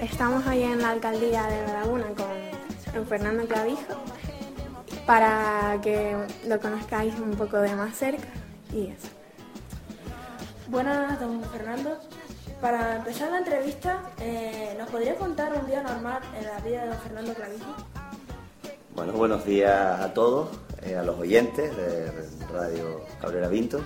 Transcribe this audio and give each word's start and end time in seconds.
Estamos 0.00 0.46
hoy 0.46 0.62
en 0.62 0.80
la 0.80 0.90
alcaldía 0.90 1.42
de 1.42 1.66
La 1.66 1.80
Laguna 1.80 2.06
con 2.16 3.06
Fernando 3.06 3.46
Clavijo 3.46 3.94
para 5.04 5.78
que 5.82 6.16
lo 6.48 6.58
conozcáis 6.58 7.14
un 7.18 7.32
poco 7.32 7.58
de 7.58 7.74
más 7.74 7.96
cerca 7.96 8.28
y 8.72 8.86
eso. 8.86 9.08
Buenas, 10.68 11.20
don 11.20 11.42
Fernando. 11.44 11.98
Para 12.62 12.96
empezar 12.96 13.30
la 13.30 13.38
entrevista, 13.38 14.02
eh, 14.20 14.74
¿nos 14.78 14.88
podría 14.88 15.16
contar 15.16 15.52
un 15.52 15.66
día 15.66 15.82
normal 15.82 16.22
en 16.38 16.46
la 16.46 16.58
vida 16.60 16.82
de 16.82 16.88
don 16.88 16.98
Fernando 17.00 17.34
Clavijo? 17.34 17.76
Bueno, 18.94 19.12
buenos 19.12 19.44
días 19.44 20.00
a 20.00 20.14
todos, 20.14 20.48
eh, 20.82 20.96
a 20.96 21.02
los 21.02 21.18
oyentes 21.18 21.76
de 21.76 22.10
Radio 22.52 23.02
Cabrera 23.20 23.50
Pinto 23.50 23.80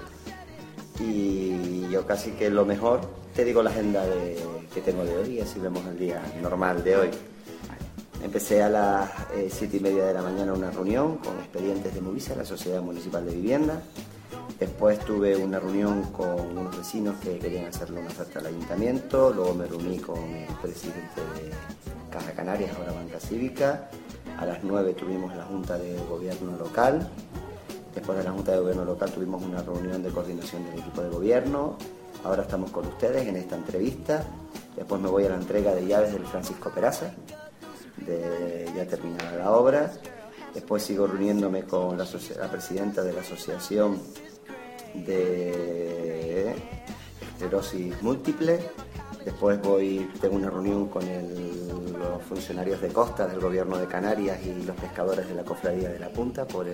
y 1.01 1.89
yo 1.91 2.07
casi 2.07 2.33
que 2.33 2.51
lo 2.51 2.65
mejor 2.65 3.01
te 3.35 3.45
digo 3.45 3.63
la 3.63 3.71
agenda 3.71 4.05
que 4.73 4.81
tengo 4.81 5.05
de 5.05 5.17
hoy 5.17 5.39
y 5.39 5.41
así 5.41 5.59
vemos 5.59 5.85
el 5.87 5.99
día 5.99 6.23
normal 6.41 6.85
de 6.85 6.97
hoy. 6.97 7.11
Empecé 8.23 8.63
a 8.63 8.69
las 8.69 9.11
eh, 9.35 9.49
siete 9.51 9.77
y 9.77 9.81
media 9.81 10.07
de 10.07 10.15
la 10.15 10.23
mañana 10.23 10.53
una 10.53 10.71
reunión 10.71 11.19
con 11.19 11.39
expedientes 11.41 11.95
de 11.95 12.01
Movisa, 12.01 12.35
la 12.35 12.45
Sociedad 12.45 12.81
Municipal 12.81 13.27
de 13.27 13.35
Vivienda. 13.35 13.83
Después 14.59 14.99
tuve 15.01 15.37
una 15.37 15.59
reunión 15.59 16.05
con 16.05 16.57
unos 16.57 16.77
vecinos 16.77 17.17
que 17.23 17.39
querían 17.39 17.67
hacerle 17.67 18.01
una 18.01 18.09
oferta 18.09 18.39
al 18.39 18.47
ayuntamiento. 18.47 19.33
Luego 19.33 19.55
me 19.55 19.67
reuní 19.67 19.99
con 19.99 20.19
el 20.19 20.55
presidente 20.63 21.21
de 21.35 21.51
Caja 22.11 22.33
Canarias, 22.33 22.75
ahora 22.79 22.93
Banca 22.93 23.21
Cívica. 23.21 23.91
A 24.39 24.47
las 24.47 24.65
nueve 24.65 24.95
tuvimos 24.95 25.37
la 25.37 25.45
Junta 25.45 25.77
de 25.77 25.97
Gobierno 26.09 26.57
Local 26.57 27.11
Después 27.95 28.19
de 28.19 28.25
la 28.25 28.33
Junta 28.33 28.53
de 28.53 28.59
Gobierno 28.59 28.85
Local 28.85 29.11
tuvimos 29.13 29.43
una 29.43 29.63
reunión 29.63 30.03
de 30.03 30.11
coordinación 30.11 30.65
del 30.65 30.81
equipo 30.81 31.03
de 31.03 31.11
gobierno. 31.11 31.77
Ahora 32.25 32.43
estamos 32.43 32.71
con 32.71 32.87
ustedes 32.87 33.27
en 33.27 33.37
esta 33.37 33.57
entrevista. 33.57 34.25
Después 34.77 35.01
me 35.01 35.09
voy 35.09 35.25
a 35.25 35.29
la 35.29 35.37
entrega 35.37 35.75
de 35.75 35.87
llaves 35.87 36.13
del 36.13 36.27
Francisco 36.27 36.71
Peraza, 36.71 37.13
de 37.99 38.69
ya 38.75 38.87
terminada 38.87 39.37
la 39.37 39.53
obra. 39.53 39.93
Después 40.53 40.83
sigo 40.83 41.07
reuniéndome 41.07 41.65
con 41.65 41.97
la, 41.97 42.07
presidenta 42.51 43.03
de 43.03 43.13
la 43.13 43.21
Asociación 43.21 44.01
de 44.95 46.55
Esclerosis 47.33 48.03
Múltiple. 48.03 48.59
Después 49.25 49.61
voy, 49.63 50.11
tengo 50.21 50.37
una 50.37 50.51
reunión 50.51 50.89
con 50.89 51.05
los 51.99 52.23
funcionarios 52.25 52.81
de 52.81 52.89
costa 52.89 53.27
del 53.27 53.41
gobierno 53.41 53.79
de 53.79 53.87
Canarias 53.87 54.39
y 54.45 54.65
los 54.65 54.77
pescadores 54.77 55.29
de 55.29 55.35
la 55.35 55.45
cofradía 55.45 55.89
de 55.89 55.99
la 55.99 56.09
Punta 56.09 56.47
por 56.47 56.67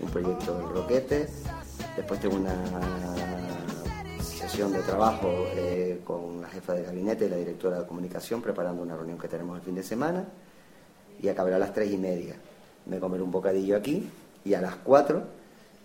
un 0.00 0.10
proyecto 0.10 0.56
del 0.56 0.68
Roquete. 0.68 1.28
Después 1.96 2.20
tengo 2.20 2.36
una 2.36 2.54
sesión 4.22 4.72
de 4.72 4.80
trabajo 4.80 5.28
eh, 5.54 6.00
con 6.04 6.40
la 6.42 6.48
jefa 6.48 6.74
de 6.74 6.82
gabinete 6.82 7.26
y 7.26 7.28
la 7.28 7.36
directora 7.36 7.80
de 7.80 7.86
comunicación 7.86 8.42
preparando 8.42 8.82
una 8.82 8.96
reunión 8.96 9.18
que 9.18 9.28
tenemos 9.28 9.58
el 9.58 9.64
fin 9.64 9.74
de 9.74 9.82
semana 9.82 10.24
y 11.20 11.28
acabará 11.28 11.56
a 11.56 11.58
las 11.58 11.74
tres 11.74 11.92
y 11.92 11.98
media. 11.98 12.36
Me 12.86 12.98
comeré 12.98 13.22
un 13.22 13.30
bocadillo 13.30 13.76
aquí 13.76 14.08
y 14.44 14.54
a 14.54 14.60
las 14.60 14.76
cuatro 14.76 15.24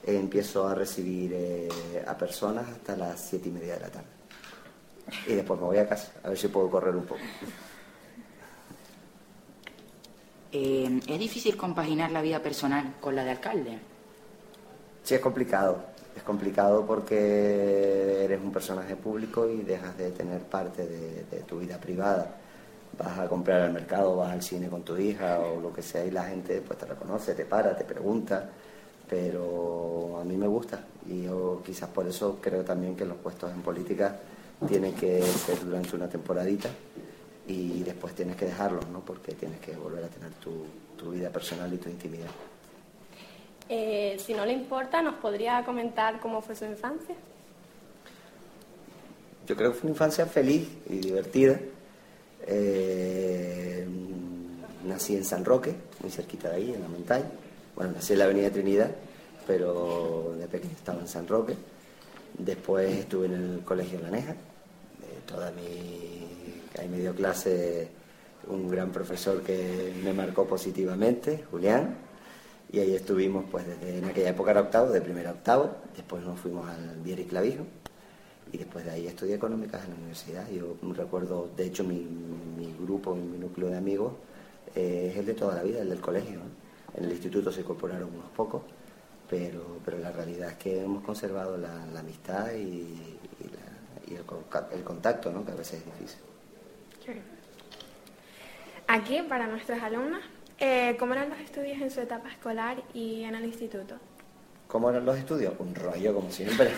empiezo 0.06 0.68
a 0.68 0.76
recibir 0.76 1.32
eh, 1.34 1.70
a 2.08 2.18
personas 2.18 2.68
hasta 2.70 2.96
las 2.96 3.20
siete 3.20 3.50
y 3.50 3.52
media 3.52 3.74
de 3.75 3.80
la 3.80 3.90
tarde 3.90 4.16
y 5.28 5.34
después 5.34 5.59
me 5.59 5.66
voy 5.66 5.78
a 5.78 5.88
casa, 5.88 6.12
a 6.24 6.30
ver 6.30 6.38
si 6.38 6.48
puedo 6.48 6.70
correr 6.70 6.96
un 6.96 7.06
poco. 7.06 7.22
Eh, 10.52 11.00
¿Es 11.08 11.20
difícil 11.20 11.58
compaginar 11.58 12.12
la 12.12 12.22
vida 12.22 12.42
personal 12.42 12.96
con 13.02 13.16
la 13.16 13.24
de 13.24 13.31
alcalde? 13.31 13.80
Sí, 15.06 15.14
es 15.14 15.22
complicado. 15.22 15.78
Es 16.18 16.24
complicado 16.24 16.84
porque 16.84 18.24
eres 18.26 18.42
un 18.42 18.52
personaje 18.52 18.96
público 18.96 19.48
y 19.48 19.62
dejas 19.62 19.96
de 20.00 20.10
tener 20.10 20.42
parte 20.42 20.88
de, 20.88 21.42
tu 21.42 21.60
vida 21.60 21.78
privada. 21.78 22.36
Vas 22.98 23.20
a 23.20 23.28
comprar 23.28 23.62
al 23.62 23.72
mercado, 23.72 24.16
vas 24.16 24.32
al 24.32 24.42
cine 24.42 24.68
con 24.68 24.82
tu 24.82 24.98
hija 24.98 25.40
o 25.42 25.62
lo 25.62 25.72
que 25.72 25.84
sea 25.84 26.04
y 26.04 26.10
la 26.10 26.24
gente 26.24 26.60
pues 26.66 26.80
te 26.80 26.88
reconoce, 26.88 27.36
te 27.36 27.46
para, 27.46 27.78
te 27.78 27.84
pregunta, 27.84 28.50
pero 29.08 30.18
a 30.20 30.24
mí 30.24 30.36
me 30.38 30.48
gusta 30.48 30.80
y 31.06 31.26
yo 31.26 31.62
quizás 31.64 31.90
por 31.90 32.08
eso 32.08 32.40
creo 32.42 32.64
también 32.64 32.96
que 32.96 33.06
los 33.06 33.18
puestos 33.18 33.52
en 33.52 33.62
política 33.62 34.18
tiene 34.68 34.94
que 34.94 35.22
ser 35.22 35.64
durante 35.64 35.96
una 35.96 36.10
temporadita 36.10 36.70
y 37.48 37.84
después 37.84 38.16
tienes 38.16 38.38
que 38.38 38.46
dejarlo, 38.46 38.80
¿no? 38.92 39.02
Porque 39.02 39.34
tienes 39.34 39.60
que 39.60 39.76
volver 39.76 40.04
a 40.04 40.08
tener 40.08 40.32
tu, 40.34 40.66
vida 41.12 41.30
personal 41.30 41.72
y 41.72 41.78
tu 41.78 41.90
intimidad. 41.90 42.32
Eh, 43.68 44.18
si 44.20 44.34
no 44.34 44.46
le 44.46 44.53
importa, 44.53 45.02
¿nos 45.02 45.16
podría 45.16 45.64
comentar 45.66 46.20
cómo 46.20 46.42
fue 46.42 46.56
su 46.56 46.66
infancia? 46.66 47.16
Yo 49.48 49.56
creo 49.56 49.72
que 49.72 49.80
fue 49.80 49.88
una 49.90 49.96
infancia 49.96 50.26
feliz 50.26 50.68
y 50.90 50.98
divertida. 50.98 51.59
Eh, 52.48 53.88
nací 54.86 55.16
en 55.16 55.25
San 55.25 55.44
Roque, 55.44 55.74
muy 56.02 56.12
cerquita 56.12 56.50
de 56.50 56.56
ahí, 56.56 56.74
en 56.74 56.81
la 56.81 56.88
montaña. 56.88 57.25
Bueno, 57.75 57.94
nací 57.94 58.14
en 58.14 58.20
la 58.20 58.25
Avenida 58.25 58.50
Trinidad, 58.52 58.92
pero 59.48 60.36
de 60.38 60.48
pequeño 60.48 60.74
estaba 60.74 61.00
en 61.00 61.08
San 61.08 61.28
Roque. 61.28 61.56
Después 62.38 62.92
estuve 62.92 63.28
en 63.28 63.34
el 63.34 63.62
Colegio 63.64 64.00
Laneja, 64.00 64.34
eh, 64.34 65.22
toda 65.25 65.52
mi, 65.52 66.25
ahí 66.80 66.88
me 66.90 67.00
dio 67.00 67.16
clase 67.16 67.88
un 68.48 68.70
gran 68.70 68.92
profesor 68.92 69.42
que 69.42 69.94
me 70.04 70.14
marcó 70.14 70.46
positivamente, 70.46 71.46
Julián, 71.50 71.96
y 72.72 72.80
ahí 72.80 72.96
estuvimos 72.96 73.46
pues 73.50 73.66
desde 73.68 73.98
en 73.98 74.06
aquella 74.06 74.30
época 74.30 74.52
era 74.52 74.62
octavo, 74.62 74.92
de 74.92 75.02
primero 75.02 75.30
a 75.30 75.34
octavo, 75.34 75.76
después 75.96 76.24
nos 76.24 76.40
fuimos 76.40 76.68
al 76.70 76.98
Vieri 77.03 77.26
Clavijo 77.26 77.66
y 78.52 78.58
después 78.58 78.86
de 78.86 78.92
ahí 78.92 79.08
estudié 79.08 79.36
económicas 79.36 79.84
en 79.84 79.92
la 79.92 79.96
universidad. 79.98 80.50
Yo 80.50 80.75
recuerdo, 80.94 81.50
de 81.56 81.66
hecho 81.66 81.84
mi, 81.84 82.08
grupo, 82.80 83.16
mi 83.16 83.38
núcleo 83.38 83.70
de 83.70 83.78
amigos 83.78 84.14
eh, 84.75 85.09
es 85.12 85.18
el 85.18 85.25
de 85.25 85.34
toda 85.34 85.56
la 85.56 85.64
vida, 85.64 85.81
el 85.81 85.90
del 85.90 86.02
colegio. 86.02 86.40
En 86.96 87.06
el 87.06 87.12
instituto 87.12 87.52
se 87.52 87.62
incorporaron 87.62 88.09
unos 88.14 88.30
pocos 88.36 88.62
pero, 89.30 89.80
pero 89.84 89.98
la 90.00 90.12
realidad 90.12 90.50
es 90.50 90.58
que 90.58 90.81
hemos 90.81 91.04
conservado 91.04 91.58
la, 91.58 92.00
amistad 92.00 92.54
y, 92.54 93.18
el, 94.08 94.84
contacto, 94.84 95.31
¿no? 95.31 95.44
que 95.46 95.52
a 95.52 95.56
veces 95.56 95.80
es 95.80 95.86
difícil. 95.86 96.20
Aquí, 98.88 99.22
para 99.24 99.48
nuestros 99.48 99.81
alumnos, 99.81 100.22
eh, 100.60 100.96
¿cómo 101.00 101.14
eran 101.14 101.30
los 101.30 101.40
estudios 101.40 101.82
en 101.82 101.92
su 101.92 102.02
etapa 102.02 102.30
escolar 102.30 102.82
y 102.94 103.24
en 103.24 103.36
el 103.36 103.46
instituto? 103.46 103.96
¿Cómo 104.68 104.90
eran 104.90 105.06
los 105.06 105.18
estudios? 105.18 105.54
Un 105.60 105.76
rollo, 105.76 106.14
como 106.14 106.32
siempre. 106.32 106.70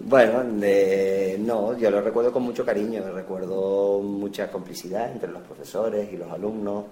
bueno, 0.00 0.44
no, 0.44 1.78
yo 1.78 1.90
lo 1.90 2.00
recuerdo 2.00 2.32
con 2.32 2.42
mucho 2.42 2.64
cariño, 2.64 3.02
recuerdo 3.12 4.00
mucha 4.00 4.50
complicidad 4.50 5.10
entre 5.10 5.30
los 5.30 5.42
profesores 5.42 6.12
y 6.12 6.16
los 6.16 6.30
alumnos. 6.30 6.84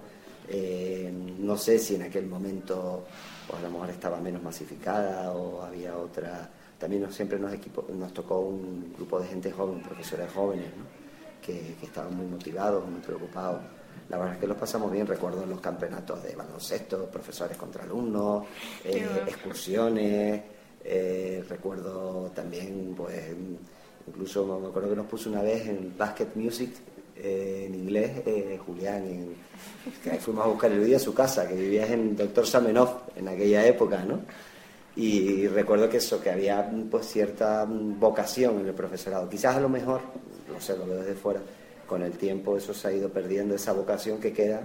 Eh, 0.49 1.11
no 1.39 1.55
sé 1.55 1.79
si 1.79 1.95
en 1.95 2.03
aquel 2.03 2.25
momento 2.25 3.05
pues 3.47 3.59
a 3.59 3.63
lo 3.63 3.71
mejor 3.71 3.89
estaba 3.89 4.19
menos 4.19 4.41
masificada 4.41 5.31
o 5.31 5.61
había 5.61 5.97
otra. 5.97 6.49
También 6.77 7.11
siempre 7.11 7.39
nos, 7.39 8.13
tocó 8.13 8.39
un 8.39 8.93
grupo 8.95 9.19
de 9.19 9.27
gente 9.27 9.51
joven, 9.51 9.81
profesores 9.81 10.31
jóvenes, 10.31 10.67
que, 11.41 11.75
estaban 11.81 12.15
muy 12.15 12.25
motivados, 12.25 12.87
muy 12.89 12.99
preocupados. 12.99 13.61
La 14.13 14.19
verdad 14.19 14.35
es 14.35 14.41
que 14.41 14.47
los 14.47 14.57
pasamos 14.57 14.91
bien, 14.91 15.07
recuerdo 15.07 15.43
los 15.43 15.59
campeonatos 15.59 16.21
de 16.21 16.35
baloncesto, 16.35 17.07
profesores 17.07 17.57
contra 17.57 17.83
alumnos, 17.83 18.45
eh, 18.85 19.23
excursiones, 19.25 20.39
eh, 20.83 21.43
recuerdo 21.49 22.29
también, 22.29 22.93
pues, 22.95 23.35
incluso 24.05 24.45
me 24.59 24.67
acuerdo 24.67 24.91
que 24.91 24.95
nos 24.97 25.07
puso 25.07 25.31
una 25.31 25.41
vez 25.41 25.67
en 25.67 25.97
Basket 25.97 26.27
Music, 26.35 26.75
eh, 27.15 27.63
en 27.65 27.73
inglés, 27.73 28.21
Julián, 28.63 29.33
que 30.03 30.11
fuimos 30.19 30.45
a 30.45 30.49
buscar 30.49 30.71
el 30.71 30.81
vídeo 30.81 30.97
a 30.97 30.99
su 30.99 31.15
casa, 31.15 31.47
que 31.47 31.55
vivías 31.55 31.89
en 31.89 32.15
Doctor 32.15 32.45
Samenov 32.45 33.09
en 33.15 33.27
aquella 33.29 33.65
época, 33.65 34.03
¿no? 34.03 34.19
Y 34.95 35.47
recuerdo 35.47 35.89
que 35.89 35.97
eso, 35.97 36.21
que 36.21 36.29
había 36.29 36.71
pues 36.91 37.07
cierta 37.07 37.65
vocación 37.67 38.59
en 38.59 38.67
el 38.67 38.75
profesorado. 38.75 39.27
Quizás 39.27 39.55
a 39.55 39.59
lo 39.59 39.69
mejor, 39.69 40.01
no 40.53 40.61
sé, 40.61 40.77
lo 40.77 40.85
veo 40.85 40.97
desde 40.97 41.15
fuera, 41.15 41.41
con 41.93 42.01
el 42.01 42.17
tiempo 42.17 42.57
eso 42.57 42.73
se 42.73 42.87
ha 42.87 42.91
ido 42.91 43.09
perdiendo, 43.09 43.53
esa 43.53 43.71
vocación 43.71 44.19
que 44.19 44.33
queda 44.33 44.61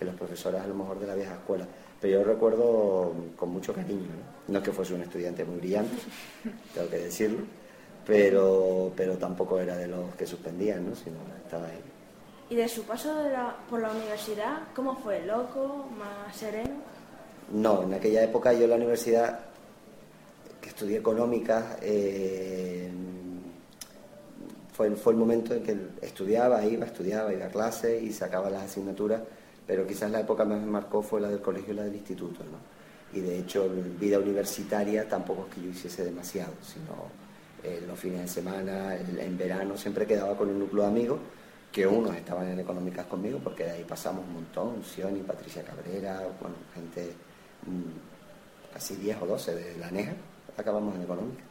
en 0.00 0.06
los 0.06 0.16
profesores 0.16 0.62
a 0.62 0.66
lo 0.66 0.74
mejor 0.74 0.98
de 0.98 1.06
la 1.06 1.14
vieja 1.14 1.34
escuela. 1.34 1.66
Pero 2.00 2.20
yo 2.20 2.24
recuerdo 2.24 3.12
con 3.36 3.50
mucho 3.50 3.74
cariño, 3.74 4.08
¿no? 4.08 4.54
no 4.54 4.58
es 4.60 4.64
que 4.64 4.72
fuese 4.72 4.94
un 4.94 5.02
estudiante 5.02 5.44
muy 5.44 5.58
brillante, 5.58 5.94
tengo 6.74 6.88
que 6.88 6.96
decirlo, 6.96 7.40
pero, 8.06 8.90
pero 8.96 9.18
tampoco 9.18 9.60
era 9.60 9.76
de 9.76 9.88
los 9.88 10.14
que 10.14 10.24
suspendían, 10.24 10.88
¿no? 10.88 10.96
sino 10.96 11.16
estaba 11.44 11.66
ahí. 11.66 11.82
¿Y 12.48 12.54
de 12.54 12.66
su 12.66 12.84
paso 12.84 13.14
por 13.68 13.82
la 13.82 13.90
universidad, 13.90 14.60
cómo 14.74 14.96
fue? 14.96 15.26
¿Loco? 15.26 15.84
¿Más 15.98 16.34
sereno? 16.34 16.76
No, 17.52 17.82
en 17.82 17.92
aquella 17.92 18.22
época 18.22 18.54
yo 18.54 18.64
en 18.64 18.70
la 18.70 18.76
universidad, 18.76 19.40
que 20.62 20.70
estudié 20.70 20.96
económica, 20.96 21.76
eh, 21.82 22.90
fue, 24.80 24.96
fue 24.96 25.12
el 25.12 25.18
momento 25.18 25.52
en 25.52 25.62
que 25.62 25.76
estudiaba, 26.00 26.64
iba, 26.64 26.86
estudiaba, 26.86 27.34
iba 27.34 27.44
a 27.44 27.50
clase 27.50 28.00
y 28.00 28.14
sacaba 28.14 28.48
las 28.48 28.62
asignaturas, 28.62 29.20
pero 29.66 29.86
quizás 29.86 30.10
la 30.10 30.20
época 30.20 30.46
más 30.46 30.58
me 30.58 30.70
marcó 30.70 31.02
fue 31.02 31.20
la 31.20 31.28
del 31.28 31.42
colegio 31.42 31.74
y 31.74 31.76
la 31.76 31.82
del 31.82 31.96
instituto. 31.96 32.42
¿no? 32.44 32.56
Y 33.12 33.20
de 33.20 33.40
hecho, 33.40 33.68
vida 34.00 34.18
universitaria 34.18 35.06
tampoco 35.06 35.46
es 35.46 35.54
que 35.54 35.60
yo 35.60 35.68
hiciese 35.68 36.02
demasiado, 36.02 36.54
sino 36.62 37.10
eh, 37.62 37.84
los 37.86 37.98
fines 37.98 38.22
de 38.22 38.28
semana, 38.28 38.96
en 38.96 39.36
verano, 39.36 39.76
siempre 39.76 40.06
quedaba 40.06 40.34
con 40.34 40.48
un 40.48 40.58
núcleo 40.60 40.84
de 40.84 40.88
amigos, 40.88 41.20
que 41.70 41.86
unos 41.86 42.16
estaban 42.16 42.48
en 42.48 42.58
económicas 42.58 43.04
conmigo, 43.04 43.38
porque 43.44 43.64
de 43.64 43.72
ahí 43.72 43.84
pasamos 43.84 44.24
un 44.26 44.32
montón, 44.32 44.82
Sioni, 44.82 45.20
Patricia 45.20 45.62
Cabrera, 45.62 46.22
bueno, 46.40 46.56
gente 46.74 47.12
mm, 47.66 48.72
casi 48.72 48.96
10 48.96 49.18
o 49.20 49.26
12 49.26 49.54
de 49.54 49.76
la 49.76 49.90
NEJA, 49.90 50.14
acabamos 50.56 50.94
en 50.94 51.02
económicas. 51.02 51.49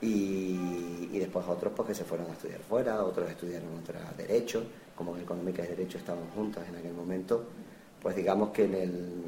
Y, 0.00 1.08
y, 1.12 1.18
después 1.18 1.44
otros 1.48 1.72
porque 1.74 1.92
se 1.92 2.04
fueron 2.04 2.28
a 2.28 2.32
estudiar 2.32 2.60
fuera, 2.60 3.02
otros 3.02 3.28
estudiaron 3.28 3.78
otra 3.78 4.12
derecho, 4.16 4.62
como 4.94 5.16
en 5.16 5.22
económica 5.22 5.64
y 5.64 5.68
derecho 5.68 5.98
estaban 5.98 6.28
juntas 6.36 6.68
en 6.68 6.76
aquel 6.76 6.94
momento, 6.94 7.44
pues 8.00 8.14
digamos 8.14 8.50
que 8.50 8.64
en, 8.64 8.74
el, 8.74 9.22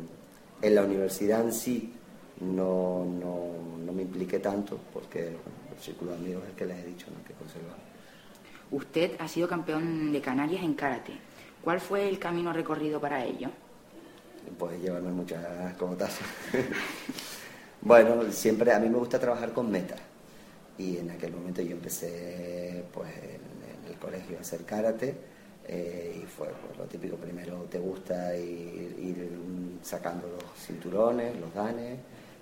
en 0.63 0.75
la 0.75 0.83
universidad 0.83 1.41
en 1.41 1.53
sí 1.53 1.93
no, 2.41 3.05
no, 3.05 3.93
me 3.93 4.03
impliqué 4.03 4.39
tanto, 4.39 4.79
porque 4.93 5.29
el 5.29 5.83
círculo 5.83 6.13
de 6.13 6.19
amigos 6.19 6.45
es 6.45 6.51
el 6.51 6.55
que 6.55 6.67
les 6.67 6.79
he 6.79 6.87
dicho 6.87 7.07
¿no? 7.11 7.25
que 7.25 7.35
conservar. 7.35 7.77
Usted 8.71 9.17
ha 9.19 9.27
sido 9.27 9.49
campeón 9.49 10.13
de 10.13 10.21
Canarias 10.21 10.63
en 10.63 10.75
karate. 10.75 11.13
¿Cuál 11.63 11.81
fue 11.81 12.09
el 12.09 12.19
camino 12.19 12.53
recorrido 12.53 13.01
para 13.01 13.25
ello? 13.25 13.49
Pues 14.59 14.81
llevarme 14.81 15.11
muchas 15.11 15.75
conotazos. 15.77 16.27
bueno, 17.83 18.31
siempre 18.31 18.73
a 18.73 18.79
mí 18.79 18.89
me 18.89 18.97
gusta 18.97 19.19
trabajar 19.19 19.53
con 19.53 19.71
metas. 19.71 20.01
Y 20.81 20.97
en 20.97 21.11
aquel 21.11 21.33
momento 21.33 21.61
yo 21.61 21.73
empecé 21.73 22.83
pues, 22.95 23.11
en, 23.19 23.91
el 23.91 23.99
colegio 23.99 24.39
a 24.39 24.41
hacer 24.41 24.65
karate. 24.65 25.15
Eh, 25.69 26.23
y 26.23 26.27
fue 26.27 26.49
pues, 26.49 26.79
lo 26.79 26.85
típico, 26.85 27.17
primero 27.17 27.67
te 27.71 27.79
gusta 27.79 28.35
ir, 28.35 29.31
sacando 29.83 30.27
los 30.29 30.43
cinturones, 30.67 31.39
los 31.39 31.53
danes, 31.55 31.99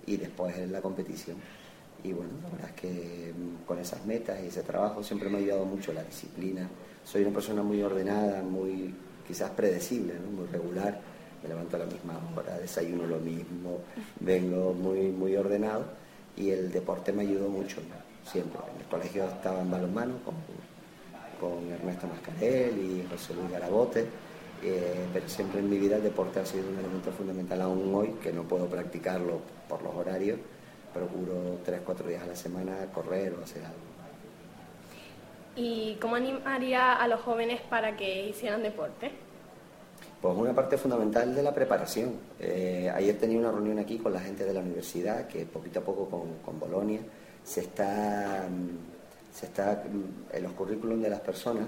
y 0.07 0.17
después 0.17 0.57
la 0.71 0.81
competición. 0.81 1.37
Y 2.05 2.13
bueno, 2.13 2.31
la 2.45 2.49
verdad 2.51 2.71
es 2.71 2.81
que 2.81 3.33
mm, 3.37 3.67
con 3.67 3.79
esas 3.81 4.07
metas 4.07 4.39
y 4.43 4.47
ese 4.47 4.63
trabajo 4.63 5.03
siempre 5.03 5.29
me 5.29 5.39
ha 5.39 5.41
ayudado 5.41 5.65
mucho 5.65 5.93
la 5.93 6.05
disciplina. 6.05 6.69
Soy 7.05 7.23
una 7.23 7.35
persona 7.35 7.63
muy 7.63 7.83
ordenada, 7.83 8.41
muy 8.43 8.95
quizás 9.27 9.51
predecible, 9.51 10.15
muy 10.15 10.47
regular. 10.47 11.01
Me 11.43 11.49
levanto 11.49 11.75
a 11.75 11.81
la 11.81 11.87
misma 11.87 12.21
hora, 12.37 12.57
desayuno 12.59 13.05
lo 13.05 13.19
mismo, 13.19 13.81
vengo 14.21 14.73
muy, 14.73 15.09
muy 15.09 15.35
ordenado 15.37 15.85
y 16.37 16.51
el 16.51 16.71
deporte 16.71 17.13
me 17.13 17.23
ayudó 17.23 17.49
mucho, 17.49 17.81
siempre. 18.29 18.61
En 18.75 18.81
el 18.81 18.87
colegio 18.87 19.25
estaba 19.27 19.61
en 19.61 19.71
balonmano 19.71 20.15
con, 20.25 20.35
con 21.41 21.71
Ernesto 21.71 22.07
Mascarel 22.07 22.79
y 22.79 23.07
José 23.11 23.35
Luis 23.35 23.51
Garabote 23.51 24.07
eh, 24.63 25.07
pero 25.13 25.29
siempre 25.29 25.61
en 25.61 25.71
mi 25.71 25.79
vida 25.79 25.97
el 25.97 26.03
deporte 26.03 26.41
ha 26.41 26.47
sido 26.47 26.69
un 26.69 26.79
elemento 26.79 27.13
fundamental 27.13 27.63
aún 27.63 27.95
hoy, 27.95 28.09
que 28.23 28.33
no 28.33 28.43
puedo 28.43 28.67
practicarlo 28.67 29.41
por 29.69 29.83
los 29.83 29.95
horarios, 29.95 30.39
procuro 30.93 31.61
tres, 31.65 31.81
cuatro 31.85 32.09
días 32.09 32.23
a 32.23 32.27
la 32.27 32.37
semana 32.37 32.87
correr 32.93 33.35
o 33.35 33.45
hacer 33.45 33.65
algo. 33.65 33.79
¿Y 35.55 35.97
cómo 36.01 36.17
animaría 36.17 36.95
a 36.95 37.07
los 37.09 37.21
jóvenes 37.21 37.61
para 37.63 37.97
que 37.97 38.29
hicieran 38.29 38.63
deporte? 38.63 39.11
Pues 40.21 40.37
una 40.37 40.53
parte 40.53 40.77
fundamental 40.77 41.35
de 41.35 41.43
la 41.43 41.55
preparación. 41.55 42.15
Eh, 42.41 42.91
ayer 42.93 43.17
tenía 43.19 43.39
una 43.39 43.53
reunión 43.53 43.79
aquí 43.79 43.99
con 43.99 44.13
la 44.13 44.21
gente 44.21 44.45
de 44.45 44.53
la 44.53 44.61
universidad, 44.61 45.29
que 45.29 45.47
poquito 45.47 45.81
a 45.81 45.83
poco 45.83 46.09
con, 46.09 46.39
con 46.45 46.59
Bolonia 46.59 47.01
se 47.49 47.61
está, 47.61 48.47
se 49.33 49.47
está 49.47 49.83
en 50.33 50.43
los 50.43 50.53
currículums 50.53 51.03
de 51.03 51.11
las 51.11 51.21
personas 51.21 51.67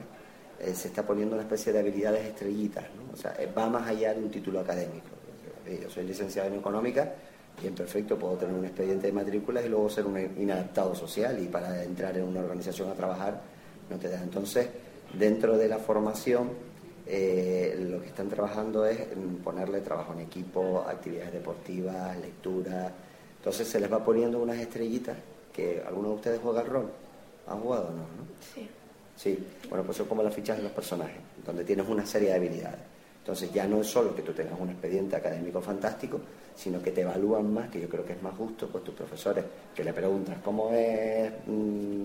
eh, 0.61 0.75
se 0.75 0.89
está 0.89 1.07
poniendo 1.07 1.37
una 1.37 1.45
especie 1.45 1.73
de 1.73 1.79
habilidades 1.79 2.23
estrellitas, 2.27 2.85
¿no? 2.95 3.15
O 3.15 3.17
sea, 3.17 3.35
eh, 3.39 3.49
va 3.57 3.71
más 3.71 3.89
allá 3.89 4.13
de 4.13 4.23
un 4.23 4.31
título 4.31 4.61
académico. 4.61 5.09
Yo 5.67 5.89
soy 5.89 6.05
licenciado 6.05 6.49
en 6.49 6.57
económica, 6.57 7.15
bien 7.63 7.75
perfecto, 7.75 8.19
puedo 8.19 8.35
tener 8.35 8.55
un 8.55 8.65
expediente 8.65 9.07
de 9.07 9.13
matrículas 9.13 9.65
y 9.65 9.69
luego 9.69 9.89
ser 9.89 10.05
un 10.05 10.19
inadaptado 10.19 10.95
social 10.95 11.41
y 11.43 11.47
para 11.47 11.83
entrar 11.85 12.17
en 12.17 12.25
una 12.25 12.41
organización 12.41 12.91
a 12.91 12.95
trabajar 12.95 13.41
no 13.89 13.97
te 13.97 14.09
da. 14.09 14.21
Entonces, 14.21 14.69
dentro 15.17 15.57
de 15.57 15.69
la 15.69 15.79
formación, 15.79 16.51
eh, 17.07 17.87
lo 17.89 18.03
que 18.03 18.09
están 18.09 18.29
trabajando 18.29 18.85
es 18.85 18.99
ponerle 19.45 19.81
trabajo 19.81 20.13
en 20.13 20.21
equipo, 20.21 20.85
actividades 20.87 21.33
deportivas, 21.33 22.19
lectura. 22.19 22.93
Entonces 23.39 23.67
se 23.69 23.81
les 23.81 23.91
va 23.91 24.05
poniendo 24.05 24.43
unas 24.43 24.59
estrellitas 24.59 25.17
que 25.61 25.83
algunos 25.87 26.11
de 26.11 26.17
ustedes 26.17 26.41
juegan 26.41 26.67
rol. 26.67 26.91
¿Han 27.47 27.61
jugado 27.61 27.89
o 27.89 27.91
no? 27.91 27.97
no? 27.99 28.27
Sí. 28.55 28.69
Sí, 29.17 29.39
bueno, 29.69 29.85
pues 29.85 29.99
son 29.99 30.07
como 30.07 30.23
las 30.23 30.35
fichas 30.35 30.57
de 30.57 30.63
los 30.63 30.73
personajes, 30.73 31.21
donde 31.45 31.63
tienes 31.65 31.87
una 31.87 32.07
serie 32.07 32.31
de 32.31 32.37
habilidades. 32.37 32.81
Entonces 33.19 33.53
ya 33.53 33.67
no 33.67 33.83
es 33.83 33.87
solo 33.87 34.15
que 34.15 34.23
tú 34.23 34.33
tengas 34.33 34.59
un 34.59 34.71
expediente 34.71 35.17
académico 35.17 35.61
fantástico, 35.61 36.19
sino 36.55 36.81
que 36.81 36.91
te 36.91 37.03
evalúan 37.03 37.53
más, 37.53 37.69
que 37.69 37.81
yo 37.81 37.89
creo 37.89 38.05
que 38.05 38.15
es 38.15 38.23
más 38.23 38.35
justo, 38.35 38.69
pues 38.69 38.83
tus 38.83 38.95
profesores, 38.95 39.45
que 39.75 39.85
le 39.85 39.93
preguntas 39.93 40.39
cómo 40.43 40.73
es 40.73 41.31
mm, 41.47 42.05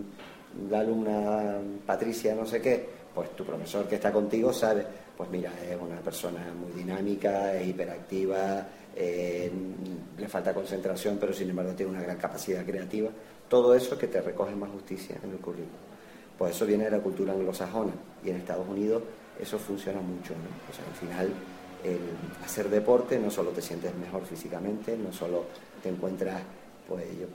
la 0.70 0.80
alumna 0.80 1.56
Patricia, 1.86 2.36
no 2.36 2.46
sé 2.46 2.62
qué, 2.62 2.86
pues 3.14 3.34
tu 3.34 3.46
profesor 3.46 3.88
que 3.88 3.96
está 3.96 4.12
contigo 4.12 4.52
sabe, 4.52 4.86
pues 5.16 5.30
mira, 5.30 5.54
es 5.64 5.80
una 5.80 6.02
persona 6.02 6.54
muy 6.54 6.74
dinámica, 6.74 7.56
es 7.56 7.66
hiperactiva, 7.66 8.68
eh, 8.94 9.50
le 10.18 10.28
falta 10.28 10.54
concentración, 10.54 11.18
pero 11.18 11.34
sin 11.34 11.50
embargo 11.50 11.74
tiene 11.74 11.94
una 11.94 12.02
gran 12.02 12.18
capacidad 12.18 12.66
creativa. 12.66 13.10
Todo 13.50 13.76
eso 13.76 13.98
que 13.98 14.08
te 14.08 14.22
recoge 14.22 14.56
más 14.56 14.70
justicia 14.72 15.18
en 15.24 15.32
el 15.32 15.38
currículum. 15.38 15.70
Pues 16.38 16.56
eso 16.56 16.66
viene 16.66 16.86
de 16.86 16.92
la 16.92 17.00
cultura 17.00 17.34
anglosajona 17.34 17.94
y 18.24 18.30
en 18.30 18.38
Estados 18.38 18.68
Unidos 18.68 19.04
eso 19.40 19.58
funciona 19.58 20.02
mucho. 20.02 20.34
¿no? 20.34 20.50
O 20.70 20.74
sea, 20.74 20.86
al 20.86 20.96
final, 20.96 21.34
hacer 22.44 22.70
deporte 22.70 23.20
no 23.20 23.30
solo 23.30 23.52
te 23.52 23.62
sientes 23.62 23.96
mejor 23.96 24.26
físicamente, 24.26 24.98
no 24.98 25.14
solo 25.14 25.46
te 25.82 25.90
encuentras, 25.90 26.42
pues 26.88 27.06
yo 27.20 27.28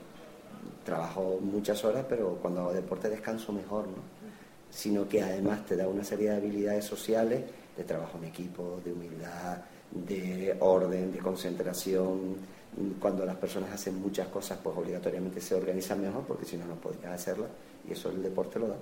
trabajo 0.83 1.39
muchas 1.41 1.83
horas, 1.83 2.05
pero 2.07 2.37
cuando 2.41 2.61
hago 2.61 2.73
deporte 2.73 3.09
descanso 3.09 3.51
mejor, 3.51 3.87
¿no? 3.87 4.21
sino 4.69 5.07
que 5.07 5.21
además 5.21 5.65
te 5.65 5.75
da 5.75 5.87
una 5.87 6.03
serie 6.03 6.29
de 6.29 6.37
habilidades 6.37 6.85
sociales, 6.85 7.43
de 7.75 7.83
trabajo 7.83 8.17
en 8.17 8.25
equipo, 8.25 8.79
de 8.83 8.93
humildad, 8.93 9.57
de 9.91 10.55
orden, 10.59 11.11
de 11.11 11.19
concentración. 11.19 12.35
Cuando 12.99 13.25
las 13.25 13.35
personas 13.35 13.71
hacen 13.71 14.01
muchas 14.01 14.27
cosas, 14.27 14.57
pues 14.63 14.77
obligatoriamente 14.77 15.41
se 15.41 15.55
organizan 15.55 16.01
mejor, 16.01 16.23
porque 16.23 16.45
si 16.45 16.57
no, 16.57 16.65
no 16.65 16.75
podrían 16.75 17.11
hacerlas 17.11 17.49
y 17.87 17.91
eso 17.91 18.09
el 18.09 18.23
deporte 18.23 18.59
lo 18.59 18.69
da. 18.69 18.77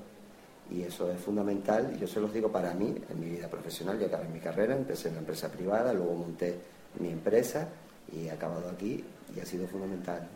Y 0.72 0.84
eso 0.84 1.12
es 1.12 1.20
fundamental, 1.20 1.94
y 1.96 2.00
yo 2.00 2.08
se 2.08 2.20
los 2.20 2.32
digo 2.32 2.52
para 2.52 2.74
mí, 2.76 2.96
en 3.10 3.20
mi 3.20 3.30
vida 3.30 3.48
profesional, 3.48 4.00
yo 4.00 4.06
acabé 4.06 4.28
mi 4.28 4.40
carrera, 4.40 4.76
empecé 4.76 5.08
en 5.08 5.16
la 5.16 5.22
empresa 5.22 5.50
privada, 5.50 5.94
luego 5.94 6.14
monté 6.14 6.60
mi 7.00 7.10
empresa 7.10 7.68
y 8.12 8.28
he 8.28 8.32
acabado 8.32 8.70
aquí 8.70 9.04
y 9.36 9.40
ha 9.40 9.46
sido 9.46 9.68
fundamental. 9.68 10.28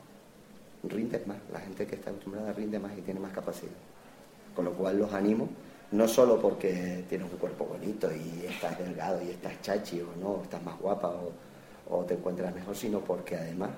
Rindes 0.83 1.27
más, 1.27 1.37
la 1.51 1.59
gente 1.59 1.85
que 1.85 1.95
está 1.95 2.09
acostumbrada 2.09 2.51
rinde 2.51 2.79
más 2.79 2.97
y 2.97 3.01
tiene 3.01 3.19
más 3.19 3.31
capacidad. 3.31 3.71
Con 4.55 4.65
lo 4.65 4.73
cual 4.73 4.97
los 4.97 5.13
animo, 5.13 5.47
no 5.91 6.07
solo 6.07 6.41
porque 6.41 7.05
tienes 7.07 7.31
un 7.31 7.37
cuerpo 7.37 7.65
bonito 7.65 8.09
y 8.11 8.45
estás 8.47 8.77
delgado 8.79 9.21
y 9.21 9.29
estás 9.29 9.61
chachi 9.61 10.01
o 10.01 10.07
no, 10.19 10.41
estás 10.41 10.63
más 10.63 10.79
guapa 10.79 11.09
o, 11.09 11.31
o 11.89 12.03
te 12.03 12.15
encuentras 12.15 12.53
mejor, 12.53 12.75
sino 12.75 12.99
porque 12.99 13.35
además 13.35 13.71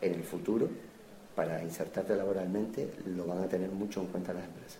en 0.00 0.14
el 0.14 0.24
futuro 0.24 0.68
para 1.34 1.62
insertarte 1.62 2.16
laboralmente 2.16 2.94
lo 3.06 3.26
van 3.26 3.44
a 3.44 3.48
tener 3.48 3.70
mucho 3.70 4.00
en 4.00 4.06
cuenta 4.06 4.32
las 4.32 4.44
empresas. 4.44 4.78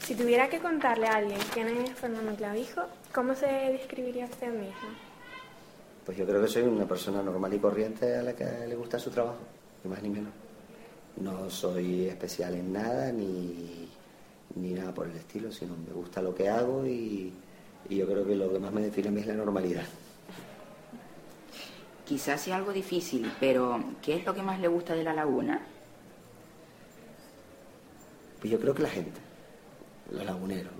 Si 0.00 0.14
tuviera 0.14 0.48
que 0.50 0.58
contarle 0.58 1.06
a 1.06 1.14
alguien 1.14 1.38
quién 1.54 1.68
es 1.68 1.94
Fernando 1.94 2.34
Clavijo, 2.34 2.82
¿cómo 3.14 3.34
se 3.34 3.46
describiría 3.46 4.24
usted 4.24 4.48
mismo? 4.48 4.88
Pues 6.04 6.18
yo 6.18 6.26
creo 6.26 6.42
que 6.42 6.48
soy 6.48 6.64
una 6.64 6.86
persona 6.86 7.22
normal 7.22 7.54
y 7.54 7.58
corriente 7.58 8.16
a 8.16 8.22
la 8.22 8.34
que 8.34 8.44
le 8.66 8.74
gusta 8.74 8.98
su 8.98 9.10
trabajo, 9.10 9.38
ni 9.84 9.90
más 9.90 10.02
ni 10.02 10.08
menos. 10.08 10.32
No 11.16 11.48
soy 11.48 12.06
especial 12.06 12.54
en 12.56 12.72
nada 12.72 13.12
ni, 13.12 13.88
ni 14.56 14.72
nada 14.72 14.92
por 14.92 15.06
el 15.06 15.16
estilo, 15.16 15.52
sino 15.52 15.76
me 15.76 15.92
gusta 15.92 16.20
lo 16.20 16.34
que 16.34 16.48
hago 16.48 16.84
y, 16.84 17.32
y 17.88 17.96
yo 17.96 18.06
creo 18.06 18.26
que 18.26 18.34
lo 18.34 18.52
que 18.52 18.58
más 18.58 18.72
me 18.72 18.82
define 18.82 19.08
a 19.08 19.12
mí 19.12 19.20
es 19.20 19.26
la 19.28 19.34
normalidad. 19.34 19.84
Quizás 22.06 22.40
sea 22.40 22.56
algo 22.56 22.72
difícil, 22.72 23.32
pero 23.38 23.82
¿qué 24.02 24.16
es 24.16 24.24
lo 24.24 24.34
que 24.34 24.42
más 24.42 24.60
le 24.60 24.68
gusta 24.68 24.94
de 24.94 25.04
la 25.04 25.14
laguna? 25.14 25.60
Pues 28.40 28.50
yo 28.50 28.58
creo 28.58 28.74
que 28.74 28.82
la 28.82 28.88
gente, 28.88 29.20
los 30.10 30.24
laguneros. 30.24 30.72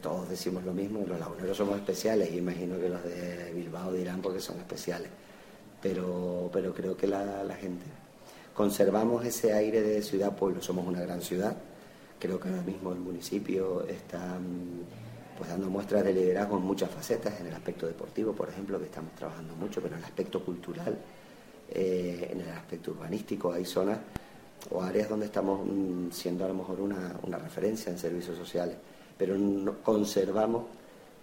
todos 0.00 0.30
decimos 0.30 0.64
lo 0.64 0.72
mismo, 0.72 1.04
los 1.06 1.20
laguneros 1.20 1.56
somos 1.56 1.76
especiales 1.76 2.30
y 2.32 2.38
imagino 2.38 2.80
que 2.80 2.88
los 2.88 3.02
de 3.04 3.52
Bilbao 3.54 3.92
dirán 3.92 4.22
porque 4.22 4.40
son 4.40 4.58
especiales. 4.58 5.10
Pero, 5.82 6.48
pero 6.52 6.72
creo 6.72 6.96
que 6.96 7.06
la, 7.06 7.44
la 7.44 7.54
gente. 7.54 7.84
Conservamos 8.54 9.24
ese 9.26 9.52
aire 9.52 9.82
de 9.82 10.02
ciudad-pueblo, 10.02 10.62
somos 10.62 10.86
una 10.86 11.00
gran 11.00 11.20
ciudad. 11.20 11.56
Creo 12.18 12.40
que 12.40 12.48
ahora 12.48 12.62
mismo 12.62 12.92
el 12.92 13.00
municipio 13.00 13.84
está 13.86 14.38
pues 15.36 15.50
dando 15.50 15.68
muestras 15.68 16.04
de 16.04 16.12
liderazgo 16.12 16.56
en 16.58 16.64
muchas 16.64 16.90
facetas, 16.90 17.40
en 17.40 17.46
el 17.46 17.54
aspecto 17.54 17.86
deportivo, 17.86 18.32
por 18.32 18.48
ejemplo, 18.48 18.78
que 18.78 18.86
estamos 18.86 19.12
trabajando 19.14 19.54
mucho, 19.54 19.80
pero 19.80 19.94
en 19.94 20.00
el 20.00 20.04
aspecto 20.04 20.44
cultural, 20.44 20.96
eh, 21.70 22.28
en 22.30 22.40
el 22.40 22.50
aspecto 22.50 22.92
urbanístico, 22.92 23.52
hay 23.52 23.64
zonas 23.64 23.98
o 24.70 24.82
áreas 24.82 25.08
donde 25.08 25.26
estamos 25.26 25.66
mm, 25.66 26.10
siendo 26.10 26.44
a 26.44 26.48
lo 26.48 26.54
mejor 26.54 26.80
una, 26.80 27.38
referencia 27.38 27.90
en 27.90 27.98
servicios 27.98 28.36
sociales, 28.36 28.76
pero 29.16 29.36
conservamos 29.82 30.64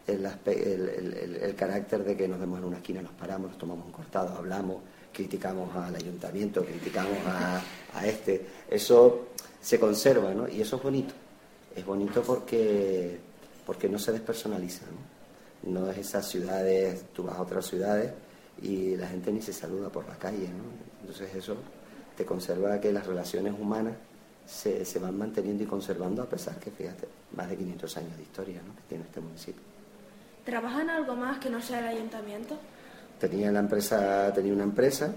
el, 0.08 0.26
el, 0.26 1.56
carácter 1.56 2.04
de 2.04 2.18
que 2.18 2.28
nos 2.28 2.40
vemos 2.40 2.60
en 2.60 2.66
una 2.66 2.78
esquina, 2.78 3.02
nos 3.02 3.12
paramos, 3.12 3.50
nos 3.52 3.60
tomamos 3.60 3.86
un 3.86 3.92
cortado, 3.92 4.36
hablamos, 4.36 4.78
criticamos 5.14 5.76
al 5.76 5.96
ayuntamiento, 5.96 6.66
criticamos 6.66 7.18
a, 7.28 7.62
a 7.94 8.08
este. 8.08 8.46
Eso 8.70 9.28
se 9.62 9.80
conserva, 9.80 10.34
¿no? 10.34 10.48
Y 10.48 10.62
eso 10.62 10.78
es 10.78 10.84
bonito. 10.84 11.14
Es 11.76 11.86
bonito 11.86 12.22
porque, 12.24 13.20
porque 13.70 13.88
no 13.88 14.00
se 14.00 14.12
despersonaliza, 14.12 14.88
¿no? 14.88 15.72
No 15.72 15.92
es 15.92 16.00
esas 16.00 16.28
ciudades, 16.28 17.06
tú 17.14 17.22
vas 17.22 17.36
a 17.36 17.44
otras 17.44 17.68
ciudades 17.68 18.12
y 18.64 18.98
la 18.98 19.06
gente 19.06 19.32
ni 19.32 19.44
se 19.44 19.54
saluda 19.54 19.90
por 19.90 20.08
la 20.08 20.16
calle, 20.16 20.48
¿no? 20.48 20.64
Entonces 21.02 21.36
eso 21.36 21.56
te 22.18 22.26
conserva 22.26 22.82
que 22.82 22.92
las 22.92 23.06
relaciones 23.06 23.54
humanas 23.54 23.94
se, 24.44 24.84
se 24.84 24.98
van 24.98 25.16
manteniendo 25.16 25.64
y 25.66 25.68
conservando 25.68 26.24
a 26.24 26.26
pesar 26.26 26.60
que, 26.60 26.72
fíjate, 26.72 27.08
más 27.36 27.48
de 27.48 27.58
500 27.58 27.98
años 27.98 28.18
de 28.18 28.24
historia 28.24 28.60
¿no? 28.66 28.76
que 28.76 28.82
tiene 28.90 29.04
este 29.04 29.22
municipio. 29.22 29.62
¿Trabajan 30.44 30.90
algo 30.90 31.16
más 31.16 31.38
que 31.38 31.52
no 31.52 31.62
sea 31.62 31.80
el 31.82 31.96
ayuntamiento? 31.96 32.58
Tenía 33.20 33.52
la 33.52 33.60
empresa, 33.60 34.34
tenía 34.34 34.52
una 34.52 34.64
empresa, 34.64 35.14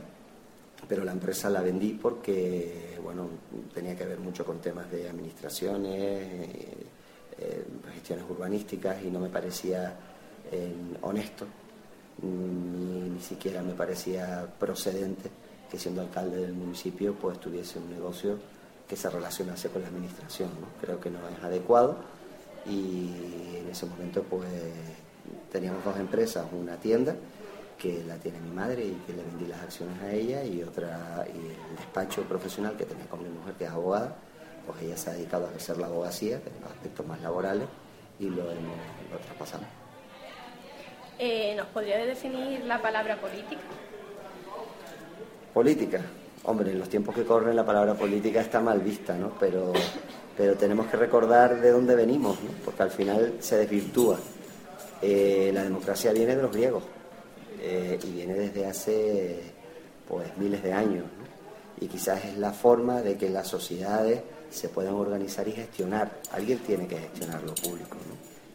pero 0.86 1.04
la 1.04 1.12
empresa 1.12 1.48
la 1.48 1.62
vendí 1.62 1.94
porque, 1.94 2.98
bueno, 3.02 3.30
tenía 3.72 3.96
que 3.96 4.04
ver 4.04 4.18
mucho 4.18 4.44
con 4.44 4.60
temas 4.60 4.90
de 4.90 5.08
administraciones, 5.08 6.02
eh, 6.02 6.76
eh, 7.42 7.64
gestiones 7.94 8.24
urbanísticas 8.28 9.02
y 9.02 9.10
no 9.10 9.20
me 9.20 9.28
parecía 9.28 9.94
eh, 10.50 10.72
honesto, 11.02 11.46
ni, 12.22 13.10
ni 13.10 13.20
siquiera 13.20 13.62
me 13.62 13.72
parecía 13.72 14.46
procedente 14.58 15.30
que 15.70 15.78
siendo 15.78 16.02
alcalde 16.02 16.36
del 16.36 16.52
municipio 16.52 17.14
pues 17.14 17.40
tuviese 17.40 17.78
un 17.78 17.90
negocio 17.90 18.38
que 18.88 18.96
se 18.96 19.08
relacionase 19.08 19.70
con 19.70 19.82
la 19.82 19.88
administración. 19.88 20.50
¿no? 20.60 20.68
Creo 20.80 21.00
que 21.00 21.10
no 21.10 21.18
es 21.28 21.42
adecuado 21.42 21.96
y 22.66 23.08
en 23.56 23.68
ese 23.70 23.86
momento 23.86 24.22
pues 24.22 24.48
teníamos 25.50 25.84
dos 25.84 25.96
empresas, 25.98 26.46
una 26.52 26.76
tienda 26.76 27.16
que 27.78 28.04
la 28.04 28.16
tiene 28.16 28.38
mi 28.40 28.50
madre 28.50 28.84
y 28.84 28.92
que 29.06 29.12
le 29.12 29.22
vendí 29.24 29.46
las 29.46 29.62
acciones 29.62 30.00
a 30.02 30.12
ella 30.12 30.44
y 30.44 30.62
otra 30.62 31.26
y 31.26 31.38
el 31.38 31.76
despacho 31.76 32.22
profesional 32.22 32.76
que 32.76 32.84
tenía 32.84 33.06
con 33.06 33.22
mi 33.22 33.28
mujer 33.28 33.54
que 33.54 33.64
es 33.64 33.70
abogada, 33.70 34.16
pues 34.66 34.82
ella 34.82 34.96
se 34.96 35.10
ha 35.10 35.12
dedicado 35.14 35.46
a 35.46 35.48
ejercer 35.48 35.78
la 35.78 35.86
abogacía, 35.86 36.36
en 36.36 36.62
los 36.62 36.70
aspectos 36.70 37.06
más 37.06 37.20
laborales 37.20 37.68
y 38.18 38.28
lo 38.28 38.50
hemos 38.50 38.76
lo 39.10 39.18
traspasamos. 39.18 39.66
Eh, 41.18 41.54
¿Nos 41.56 41.66
podría 41.68 41.98
definir 41.98 42.64
la 42.64 42.80
palabra 42.80 43.20
política? 43.20 43.60
Política. 45.52 46.00
Hombre, 46.44 46.72
en 46.72 46.78
los 46.78 46.88
tiempos 46.88 47.14
que 47.14 47.24
corren 47.24 47.54
la 47.54 47.64
palabra 47.64 47.94
política 47.94 48.40
está 48.40 48.60
mal 48.60 48.80
vista, 48.80 49.14
¿no? 49.16 49.32
Pero, 49.38 49.72
pero 50.36 50.56
tenemos 50.56 50.86
que 50.86 50.96
recordar 50.96 51.60
de 51.60 51.70
dónde 51.70 51.94
venimos, 51.94 52.40
¿no? 52.42 52.50
Porque 52.64 52.82
al 52.82 52.90
final 52.90 53.34
se 53.38 53.58
desvirtúa. 53.58 54.18
Eh, 55.00 55.50
la 55.52 55.62
democracia 55.62 56.12
viene 56.12 56.34
de 56.34 56.42
los 56.42 56.52
griegos 56.52 56.84
eh, 57.60 57.98
y 58.02 58.10
viene 58.10 58.34
desde 58.34 58.66
hace 58.66 59.40
pues 60.08 60.36
miles 60.36 60.62
de 60.62 60.72
años, 60.72 61.04
¿no? 61.04 61.84
Y 61.84 61.88
quizás 61.88 62.24
es 62.24 62.38
la 62.38 62.52
forma 62.52 63.02
de 63.02 63.16
que 63.16 63.28
las 63.28 63.48
sociedades 63.48 64.22
se 64.52 64.68
puedan 64.68 64.94
organizar 64.94 65.46
y 65.48 65.52
gestionar. 65.52 66.20
Alguien 66.30 66.58
tiene 66.58 66.86
que 66.86 66.98
gestionar 66.98 67.42
lo 67.42 67.54
público. 67.54 67.96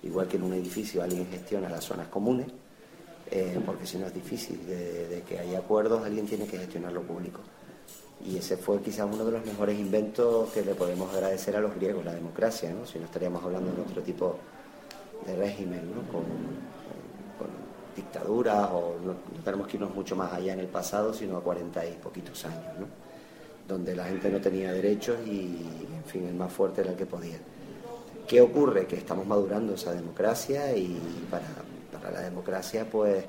Igual 0.04 0.28
que 0.28 0.38
en 0.38 0.44
un 0.44 0.54
edificio 0.54 1.02
alguien 1.02 1.28
gestiona 1.28 1.70
las 1.70 1.84
zonas 1.84 2.08
comunes, 2.08 2.48
eh, 3.30 3.60
porque 3.66 3.86
si 3.86 3.98
no 3.98 4.08
es 4.08 4.14
difícil 4.14 4.66
de, 4.66 5.24
que 5.28 5.40
haya 5.40 5.60
acuerdos, 5.60 6.06
alguien 6.06 6.26
tiene 6.26 6.46
que 6.46 6.58
gestionar 6.58 6.94
lo 6.94 7.02
público. 7.02 7.42
Y 8.26 8.38
ese 8.38 8.58
fue 8.58 8.82
quizás 8.82 9.08
uno 9.12 9.26
de 9.26 9.32
los 9.32 9.46
mejores 9.46 9.78
inventos 9.78 10.50
que 10.52 10.64
le 10.64 10.76
podemos 10.76 11.14
agradecer 11.14 11.56
a 11.56 11.60
los 11.60 11.76
griegos, 11.76 12.06
la 12.06 12.14
democracia, 12.14 12.74
si 12.86 13.00
no 13.00 13.06
estaríamos 13.06 13.44
hablando 13.44 13.72
de 13.74 13.82
otro 13.82 14.02
tipo 14.02 14.38
de 15.26 15.36
régimen, 15.36 15.92
¿no? 15.94 16.02
con, 16.12 16.24
dictaduras, 17.96 18.70
o 18.72 18.96
no, 19.04 19.16
tenemos 19.44 19.68
que 19.68 19.78
irnos 19.78 19.94
mucho 19.94 20.16
más 20.16 20.32
allá 20.32 20.54
en 20.54 20.60
el 20.60 20.68
pasado, 20.68 21.14
sino 21.14 21.38
a 21.38 21.44
cuarenta 21.44 21.84
y 21.86 21.94
poquitos 21.94 22.46
años. 22.46 22.88
Donde 23.68 23.96
la 23.96 24.06
gente 24.06 24.30
no 24.30 24.40
tenía 24.40 24.72
derechos 24.72 25.18
y, 25.26 25.66
en 25.96 26.04
fin, 26.06 26.26
el 26.26 26.36
más 26.36 26.52
fuerte 26.52 26.82
era 26.82 26.92
el 26.92 26.98
que 26.98 27.06
podía. 27.06 27.38
¿Qué 28.28 28.42
ocurre? 28.42 28.88
Que 28.88 28.98
estamos 28.98 29.26
madurando 29.26 29.74
esa 29.74 29.94
democracia 29.94 30.76
y 30.76 31.00
para, 31.30 31.46
la 32.12 32.22
democracia, 32.22 32.90
pues, 32.90 33.26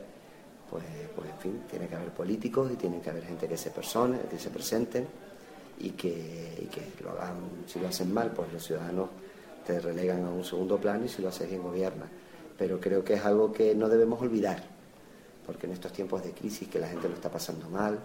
pues, 0.71 0.85
pues, 1.17 1.31
en 1.31 1.39
fin, 1.39 1.63
tiene 1.69 1.89
que 1.89 1.97
haber 1.97 2.11
políticos 2.11 2.71
y 2.73 2.77
tiene 2.77 3.01
que 3.01 3.11
haber 3.11 3.25
gente 3.25 3.49
que 3.49 3.57
se 3.57 3.71
persone, 3.71 4.21
que 4.31 4.39
se 4.39 4.51
presenten 4.51 5.07
y 5.81 5.91
que, 5.91 6.59
y 6.63 6.67
que 6.67 7.03
lo 7.03 7.11
hagan, 7.11 7.37
si 7.67 7.81
lo 7.81 7.89
hacen 7.89 8.13
mal, 8.13 8.31
pues 8.33 8.53
los 8.53 8.65
ciudadanos 8.65 9.09
te 9.67 9.81
relegan 9.81 10.25
a 10.25 10.31
un 10.31 10.45
segundo 10.45 10.79
plano 10.79 11.05
y 11.05 11.09
si 11.09 11.23
lo 11.23 11.29
haces 11.29 11.49
bien 11.49 11.63
gobierna. 11.63 12.07
Pero 12.57 12.81
creo 12.81 13.05
que 13.05 13.15
es 13.15 13.25
algo 13.25 13.53
que 13.53 13.75
no 13.75 13.89
debemos 13.89 14.21
olvidar, 14.21 14.63
porque 15.47 15.67
en 15.67 15.73
estos 15.73 15.93
tiempos 15.93 16.23
de 16.23 16.33
crisis 16.33 16.69
que 16.69 16.79
la 16.79 16.89
gente 16.89 17.09
lo 17.09 17.15
está 17.15 17.31
pasando 17.31 17.69
mal, 17.69 17.99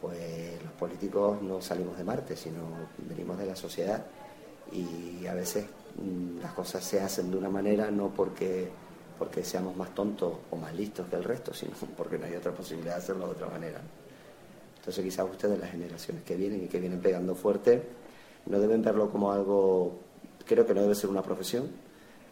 pues 0.00 0.62
los 0.62 0.72
políticos 0.72 1.42
no 1.42 1.60
salimos 1.60 1.96
de 1.96 2.04
Marte, 2.04 2.36
sino 2.36 2.60
venimos 2.98 3.38
de 3.38 3.46
la 3.46 3.56
sociedad 3.56 4.04
y 4.72 5.26
a 5.26 5.34
veces 5.34 5.66
mmm, 5.96 6.40
las 6.40 6.52
cosas 6.52 6.84
se 6.84 7.00
hacen 7.00 7.30
de 7.30 7.36
una 7.36 7.50
manera 7.50 7.90
no 7.90 8.08
porque 8.08 8.70
porque 9.20 9.44
seamos 9.44 9.76
más 9.76 9.94
tontos 9.94 10.32
o 10.50 10.56
más 10.56 10.74
listos 10.74 11.06
que 11.08 11.16
el 11.16 11.24
resto, 11.24 11.52
sino 11.52 11.72
porque 11.96 12.18
no 12.18 12.24
hay 12.24 12.34
otra 12.34 12.52
posibilidad 12.52 12.94
de 12.94 13.02
hacerlo 13.02 13.26
de 13.26 13.32
otra 13.32 13.48
manera. 13.48 13.80
Entonces 14.78 15.04
quizás 15.04 15.28
ustedes, 15.30 15.60
las 15.60 15.70
generaciones 15.70 16.24
que 16.24 16.36
vienen 16.36 16.64
y 16.64 16.68
que 16.68 16.80
vienen 16.80 17.00
pegando 17.00 17.34
fuerte, 17.34 17.82
no 18.46 18.58
deben 18.58 18.80
verlo 18.80 19.10
como 19.10 19.30
algo, 19.30 19.98
creo 20.46 20.64
que 20.64 20.72
no 20.72 20.80
debe 20.80 20.94
ser 20.94 21.10
una 21.10 21.22
profesión, 21.22 21.68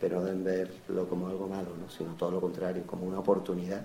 pero 0.00 0.20
no 0.20 0.25
deben 0.25 0.44
verlo 0.44 1.06
como 1.06 1.28
algo 1.28 1.46
malo, 1.46 1.76
¿no? 1.78 1.90
sino 1.90 2.14
todo 2.14 2.30
lo 2.30 2.40
contrario, 2.40 2.84
como 2.87 3.04
una 3.04 3.18
oportunidad 3.18 3.84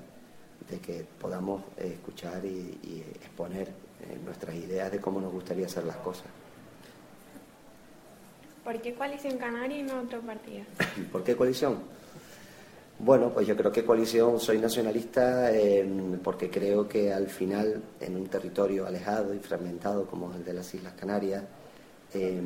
de 0.70 0.80
que 0.80 1.06
podamos 1.20 1.64
eh, 1.78 1.96
escuchar 1.96 2.46
y, 2.46 2.80
y 2.84 3.04
exponer 3.16 3.68
eh, 4.10 4.18
nuestras 4.24 4.56
ideas 4.56 4.92
de 4.92 5.00
cómo 5.00 5.22
nos 5.22 5.32
gustaría 5.32 5.66
hacer 5.66 5.86
las 5.86 5.98
cosas. 5.98 6.26
¿Por 8.64 8.82
qué 8.82 8.94
coalición 8.94 9.38
canaria 9.38 9.78
y 9.78 9.84
no 9.84 10.02
otro 10.02 10.22
partido? 10.22 10.64
¿Por 11.12 11.24
qué 11.24 11.36
coalición? 11.36 11.80
Bueno, 13.00 13.32
pues 13.34 13.48
yo 13.48 13.56
creo 13.56 13.72
que 13.72 13.84
coalición 13.84 14.40
soy 14.40 14.60
nacionalista 14.60 15.52
eh, 15.52 15.86
porque 16.24 16.50
creo 16.50 16.88
que 16.88 17.12
al 17.12 17.28
final 17.28 17.82
en 18.00 18.16
un 18.16 18.28
territorio 18.28 18.86
alejado 18.86 19.34
y 19.34 19.40
fragmentado 19.40 20.06
como 20.06 20.32
es 20.32 20.38
el 20.38 20.46
de 20.46 20.54
las 20.54 20.74
Islas 20.74 20.94
Canarias, 20.94 21.44
eh, 22.14 22.42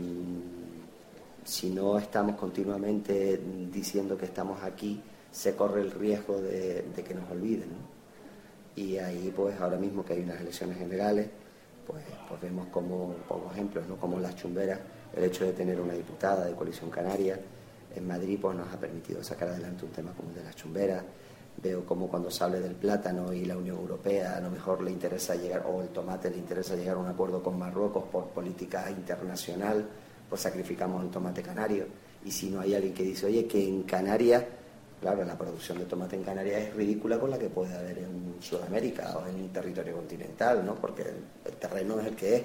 si 1.44 1.70
no 1.70 1.98
estamos 1.98 2.36
continuamente 2.36 3.40
diciendo 3.72 4.18
que 4.18 4.26
estamos 4.26 4.64
aquí, 4.64 5.02
se 5.32 5.56
corre 5.56 5.82
el 5.82 5.92
riesgo 5.92 6.42
de, 6.42 6.84
de 6.96 7.04
que 7.04 7.14
nos 7.14 7.30
olviden. 7.30 7.70
¿no? 7.70 7.97
Y 8.78 8.98
ahí 8.98 9.34
pues 9.36 9.60
ahora 9.60 9.78
mismo 9.78 10.06
que 10.06 10.14
hay 10.14 10.22
unas 10.22 10.40
elecciones 10.40 10.78
generales, 10.78 11.28
pues, 11.86 12.04
pues 12.30 12.40
vemos 12.42 12.68
como, 12.68 13.14
pongo 13.28 13.52
ejemplos, 13.52 13.88
¿no? 13.88 13.98
como 13.98 14.20
las 14.20 14.36
chumberas, 14.36 14.80
el 15.16 15.24
hecho 15.26 15.46
de 15.46 15.54
tener 15.54 15.82
una 15.82 15.94
diputada 15.94 16.46
de 16.46 16.54
coalición 16.54 16.90
canaria, 16.90 17.40
en 17.96 18.08
Madrid 18.08 18.38
pues, 18.42 18.56
nos 18.56 18.72
ha 18.72 18.80
permitido 18.80 19.24
sacar 19.24 19.50
adelante 19.50 19.84
un 19.84 19.92
tema 19.92 20.12
como 20.14 20.30
el 20.30 20.36
de 20.36 20.44
las 20.44 20.56
chumberas. 20.56 21.04
Veo 21.62 21.84
como 21.86 22.08
cuando 22.08 22.30
se 22.30 22.44
habla 22.44 22.60
del 22.60 22.76
plátano 22.76 23.34
y 23.34 23.46
la 23.46 23.58
Unión 23.58 23.78
Europea 23.78 24.38
a 24.38 24.42
lo 24.42 24.52
mejor 24.52 24.84
le 24.84 24.92
interesa 24.92 25.34
llegar, 25.34 25.66
o 25.68 25.82
el 25.82 25.90
tomate 25.90 26.30
le 26.30 26.38
interesa 26.38 26.76
llegar 26.76 26.98
a 26.98 27.00
un 27.00 27.08
acuerdo 27.08 27.42
con 27.42 27.58
Marruecos 27.58 28.04
por 28.12 28.28
política 28.28 28.92
internacional, 28.92 29.88
pues 30.30 30.42
sacrificamos 30.42 31.04
el 31.04 31.10
tomate 31.10 31.42
canario. 31.42 31.86
Y 32.24 32.32
si 32.32 32.52
no 32.52 32.60
hay 32.60 32.76
alguien 32.76 32.94
que 32.94 33.02
dice, 33.02 33.26
oye, 33.26 33.48
que 33.48 33.68
en 33.68 33.84
Canarias, 33.84 34.44
claro, 35.02 35.24
la 35.24 35.38
producción 35.38 35.80
de 35.80 35.86
tomate 35.86 36.16
en 36.16 36.24
Canarias 36.24 36.62
es 36.62 36.74
ridícula 36.76 37.20
con 37.20 37.30
la 37.30 37.38
que 37.38 37.50
puede 37.50 37.76
haber 37.76 38.00
en 38.00 38.36
Sudamérica 38.40 39.18
o 39.18 39.28
en 39.28 39.36
un 39.36 39.50
territorio 39.50 39.96
continental, 39.96 40.66
¿no? 40.66 40.76
Porque 40.76 41.04
el, 41.04 41.54
terreno 41.54 42.00
es 42.00 42.08
el 42.08 42.16
que 42.16 42.36
es. 42.36 42.44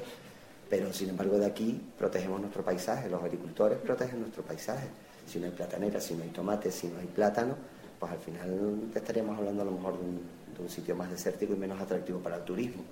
Pero 0.68 0.92
sin 0.92 1.10
embargo 1.10 1.38
de 1.38 1.46
aquí 1.46 1.80
protegemos 1.98 2.40
nuestro 2.40 2.64
paisaje, 2.64 3.08
los 3.08 3.22
agricultores 3.22 3.78
protegen 3.78 4.20
nuestro 4.20 4.42
paisaje 4.42 4.88
si 5.26 5.38
no 5.38 5.46
hay 5.46 5.52
platanera, 5.52 6.00
si 6.00 6.14
no 6.14 6.22
hay 6.24 6.30
tomate, 6.30 6.70
si 6.70 6.88
no 6.88 6.98
hay 6.98 7.06
plátano, 7.06 7.56
pues 7.98 8.12
al 8.12 8.18
final 8.18 8.90
estaríamos 8.94 9.38
hablando 9.38 9.62
a 9.62 9.64
lo 9.64 9.72
mejor 9.72 9.98
de 9.98 10.04
un, 10.04 10.20
de 10.56 10.62
un 10.62 10.68
sitio 10.68 10.96
más 10.96 11.10
desértico 11.10 11.52
y 11.52 11.56
menos 11.56 11.80
atractivo 11.80 12.18
para 12.20 12.36
el 12.36 12.42
turismo. 12.42 12.82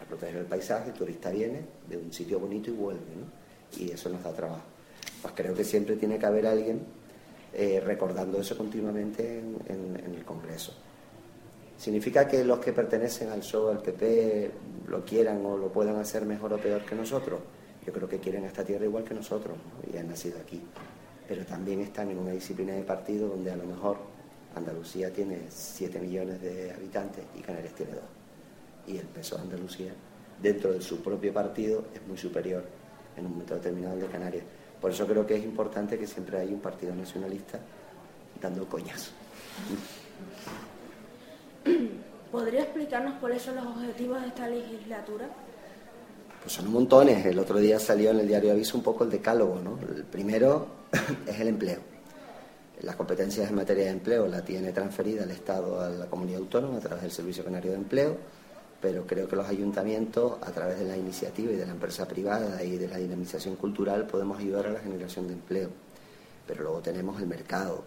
Al 0.00 0.06
proteger 0.06 0.36
el 0.36 0.46
paisaje, 0.46 0.90
el 0.90 0.94
turista 0.94 1.30
viene 1.30 1.62
de 1.88 1.96
un 1.96 2.12
sitio 2.12 2.38
bonito 2.38 2.70
y 2.70 2.74
vuelve, 2.74 3.00
¿no? 3.16 3.80
Y 3.82 3.90
eso 3.90 4.08
nos 4.08 4.22
da 4.22 4.32
trabajo. 4.32 4.64
Pues 5.22 5.34
creo 5.36 5.54
que 5.54 5.64
siempre 5.64 5.96
tiene 5.96 6.18
que 6.18 6.26
haber 6.26 6.46
alguien 6.46 6.82
eh, 7.52 7.82
recordando 7.84 8.40
eso 8.40 8.56
continuamente 8.56 9.38
en, 9.38 9.56
en, 9.68 10.04
en, 10.04 10.14
el 10.14 10.24
Congreso. 10.24 10.72
¿Significa 11.76 12.28
que 12.28 12.44
los 12.44 12.58
que 12.58 12.72
pertenecen 12.72 13.30
al 13.30 13.40
PSOE, 13.40 13.72
al 13.72 13.82
PP, 13.82 14.50
lo 14.88 15.04
quieran 15.04 15.44
o 15.46 15.56
lo 15.56 15.72
puedan 15.72 15.96
hacer 15.96 16.26
mejor 16.26 16.52
o 16.52 16.58
peor 16.58 16.84
que 16.84 16.94
nosotros? 16.94 17.40
Yo 17.86 17.92
creo 17.92 18.08
que 18.08 18.18
quieren 18.18 18.44
esta 18.44 18.62
tierra 18.64 18.84
igual 18.84 19.04
que 19.04 19.14
nosotros 19.14 19.56
¿no? 19.56 19.92
y 19.92 19.96
han 19.96 20.08
nacido 20.08 20.38
aquí 20.38 20.62
pero 21.30 21.46
también 21.46 21.78
están 21.78 22.10
en 22.10 22.18
una 22.18 22.32
disciplina 22.32 22.72
de 22.72 22.82
partido 22.82 23.28
donde 23.28 23.52
a 23.52 23.56
lo 23.56 23.62
mejor 23.62 23.98
Andalucía 24.56 25.12
tiene 25.12 25.42
7 25.48 26.00
millones 26.00 26.42
de 26.42 26.72
habitantes 26.72 27.22
y 27.38 27.40
Canarias 27.40 27.72
tiene 27.72 27.92
2. 27.92 28.02
Y 28.88 28.96
el 28.98 29.06
peso 29.06 29.36
de 29.36 29.42
Andalucía, 29.42 29.92
dentro 30.42 30.72
de 30.72 30.80
su 30.80 31.00
propio 31.00 31.32
partido, 31.32 31.84
es 31.94 32.04
muy 32.04 32.18
superior 32.18 32.64
en 33.16 33.26
un 33.26 33.30
momento 33.30 33.54
determinado 33.54 33.94
al 33.94 34.00
de 34.00 34.06
Canarias. 34.08 34.42
Por 34.80 34.90
eso 34.90 35.06
creo 35.06 35.26
que 35.26 35.36
es 35.36 35.44
importante 35.44 35.98
que 35.98 36.06
siempre 36.06 36.38
haya 36.38 36.52
un 36.52 36.60
partido 36.60 36.94
nacionalista 36.94 37.58
dando 38.40 38.66
coñazo. 38.66 39.10
¿Podría 42.32 42.62
explicarnos 42.62 43.14
cuáles 43.20 43.42
son 43.42 43.56
los 43.56 43.66
objetivos 43.66 44.22
de 44.22 44.28
esta 44.28 44.48
legislatura? 44.48 45.28
Pues 46.40 46.54
son 46.54 46.72
montones. 46.72 47.26
El 47.26 47.38
otro 47.38 47.58
día 47.58 47.78
salió 47.78 48.10
en 48.10 48.20
el 48.20 48.28
diario 48.28 48.52
Aviso 48.52 48.78
un 48.78 48.82
poco 48.82 49.04
el 49.04 49.10
decálogo, 49.10 49.56
¿no? 49.56 49.78
El 49.94 50.04
primero 50.04 50.66
es 51.26 51.40
el 51.40 51.48
empleo. 51.48 51.80
Las 52.82 52.96
competencias 52.96 53.50
en 53.50 53.56
materia 53.56 53.84
de 53.84 53.90
empleo 53.90 54.26
la 54.26 54.42
tiene 54.42 54.72
transferida 54.72 55.24
el 55.24 55.32
Estado 55.32 55.80
a 55.80 55.90
la 55.90 56.06
comunidad 56.06 56.40
autónoma 56.40 56.78
a 56.78 56.80
través 56.80 57.02
del 57.02 57.10
Servicio 57.10 57.44
Canario 57.44 57.72
de 57.72 57.76
Empleo, 57.76 58.16
pero 58.80 59.06
creo 59.06 59.28
que 59.28 59.36
los 59.36 59.48
ayuntamientos, 59.48 60.38
a 60.42 60.50
través 60.52 60.78
de 60.78 60.86
la 60.86 60.96
iniciativa 60.96 61.52
y 61.52 61.56
de 61.56 61.66
la 61.66 61.72
empresa 61.72 62.06
privada 62.08 62.62
y 62.62 62.78
de 62.78 62.88
la 62.88 62.96
dinamización 62.96 63.56
cultural, 63.56 64.06
podemos 64.06 64.38
ayudar 64.38 64.66
a 64.66 64.70
la 64.70 64.80
generación 64.80 65.26
de 65.28 65.34
empleo. 65.34 65.70
Pero 66.46 66.62
luego 66.62 66.80
tenemos 66.80 67.20
el 67.20 67.26
mercado, 67.26 67.84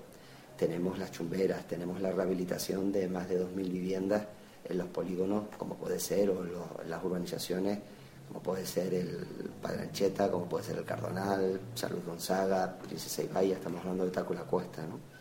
tenemos 0.57 0.99
las 0.99 1.11
chumberas, 1.11 1.67
tenemos 1.67 1.99
la 2.01 2.11
rehabilitación 2.11 2.91
de 2.91 3.07
más 3.07 3.27
de 3.27 3.41
2.000 3.41 3.55
viviendas 3.55 4.27
en 4.65 4.77
los 4.77 4.87
polígonos, 4.87 5.45
como 5.57 5.75
puede 5.75 5.99
ser, 5.99 6.29
o 6.29 6.43
en 6.43 6.89
las 6.89 7.03
urbanizaciones 7.03 7.79
como 8.27 8.41
puede 8.41 8.65
ser 8.65 8.93
el 8.93 9.51
Padrancheta, 9.61 10.31
como 10.31 10.45
puede 10.45 10.65
ser 10.65 10.77
el 10.77 10.85
Cardonal, 10.85 11.59
Salud 11.75 11.99
Gonzaga, 12.05 12.77
Princesa 12.77 13.21
Ibaya, 13.21 13.55
estamos 13.55 13.81
hablando 13.81 14.05
de 14.05 14.11
Tácula 14.11 14.41
Cuesta. 14.41 14.81
¿no? 14.85 15.12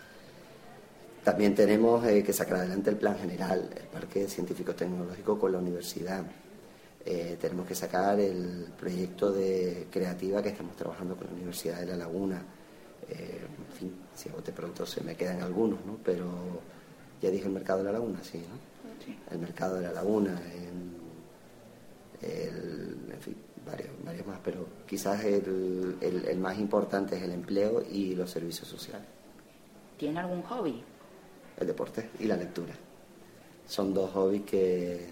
También 1.25 1.55
tenemos 1.55 2.05
eh, 2.05 2.25
que 2.25 2.33
sacar 2.33 2.59
adelante 2.59 2.91
el 2.91 2.97
plan 2.97 3.17
general, 3.17 3.71
el 3.77 3.87
Parque 3.87 4.27
Científico 4.27 4.75
Tecnológico 4.75 5.39
con 5.39 5.53
la 5.53 5.59
universidad. 5.59 6.25
Eh, 7.05 7.37
tenemos 7.41 7.67
que 7.67 7.77
sacar 7.77 8.19
el 8.19 8.67
proyecto 8.79 9.31
de 9.33 9.87
creativa 9.91 10.43
que 10.43 10.49
estamos 10.49 10.75
trabajando 10.75 11.15
con 11.15 11.29
la 11.29 11.35
Universidad 11.35 11.79
de 11.79 11.87
La 11.87 11.97
Laguna. 11.97 12.43
Eh, 13.09 13.41
en 13.71 13.77
fin, 13.77 13.95
si 14.15 14.29
a 14.31 14.33
bote 14.33 14.53
pronto 14.53 14.85
se 14.85 15.01
me 15.03 15.15
quedan 15.15 15.43
algunos, 15.43 15.85
¿no? 15.87 15.97
Pero 16.05 16.27
ya 17.21 17.31
dije 17.31 17.47
el 17.47 17.53
mercado 17.53 17.79
de 17.79 17.85
la 17.85 17.93
Laguna, 17.93 18.19
sí, 18.23 18.39
¿no? 18.39 18.73
El 19.33 19.39
mercado 19.39 19.77
de 19.77 19.83
la 19.83 19.93
Laguna, 19.93 20.41
en 22.21 23.21
fin, 23.21 23.37
varios, 23.67 23.91
varios 24.05 24.27
más, 24.27 24.39
pero 24.45 24.67
quizás 24.87 25.25
el, 25.25 25.97
el, 26.01 26.39
más 26.39 26.59
importante 26.59 27.17
es 27.17 27.23
el 27.23 27.33
empleo 27.33 27.83
y 27.91 28.15
los 28.15 28.31
servicios 28.31 28.69
sociales. 28.69 29.07
¿Tiene 29.99 30.21
algún 30.21 30.43
hobby? 30.43 30.85
El 31.59 31.67
deporte 31.67 32.11
y 32.21 32.25
la 32.25 32.37
lectura. 32.37 32.73
Son 33.67 33.95
dos 33.95 34.11
hobbies 34.13 34.43
que, 34.43 35.07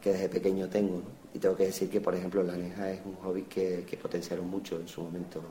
que 0.00 0.12
desde 0.12 0.28
pequeño 0.28 0.68
tengo. 0.68 1.02
Y 1.34 1.38
tengo 1.38 1.56
que 1.56 1.66
decir 1.66 1.90
que, 1.90 2.00
por 2.00 2.14
ejemplo, 2.14 2.42
la 2.42 2.54
aneja 2.54 2.90
es 2.90 3.00
un 3.04 3.16
hobby 3.16 3.42
que, 3.42 3.84
que 3.88 3.96
potenciaron 3.96 4.48
mucho 4.48 4.80
en 4.80 4.88
su 4.88 5.02
momento 5.02 5.42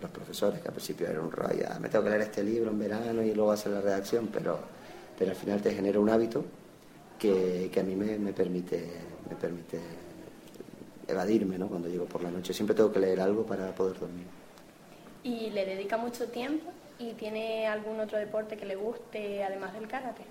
los 0.00 0.10
profesores, 0.10 0.60
que 0.60 0.68
al 0.68 0.74
principio 0.74 1.06
era 1.06 1.20
un 1.20 1.30
ah, 1.68 1.78
me 1.78 1.88
tengo 1.88 2.04
que 2.04 2.10
leer 2.10 2.22
este 2.22 2.42
libro 2.42 2.70
en 2.70 2.78
verano 2.78 3.22
y 3.22 3.34
luego 3.34 3.52
hacer 3.52 3.72
la 3.72 3.82
redacción, 3.82 4.28
pero, 4.32 4.58
pero 5.18 5.32
al 5.32 5.36
final 5.36 5.60
te 5.60 5.74
genera 5.74 6.00
un 6.00 6.08
hábito 6.08 6.42
que, 7.18 7.68
que 7.70 7.80
a 7.80 7.82
mí 7.82 7.94
me, 7.94 8.18
me 8.18 8.32
permite 8.32 8.88
me 9.28 9.36
permite 9.36 9.78
evadirme 11.08 11.58
¿no? 11.58 11.68
cuando 11.68 11.88
llego 11.88 12.06
por 12.06 12.22
la 12.22 12.30
noche. 12.30 12.52
Siempre 12.52 12.74
tengo 12.74 12.92
que 12.92 13.00
leer 13.00 13.20
algo 13.20 13.44
para 13.44 13.74
poder 13.74 13.98
dormir. 13.98 14.26
¿Y 15.24 15.50
le 15.50 15.64
dedica 15.64 15.96
mucho 15.96 16.26
tiempo? 16.28 16.70
¿Y 16.98 17.12
tiene 17.14 17.66
algún 17.66 18.00
otro 18.00 18.18
deporte 18.18 18.56
que 18.56 18.66
le 18.66 18.76
guste 18.76 19.42
además 19.42 19.72
del 19.74 19.88
karate? 19.88 20.22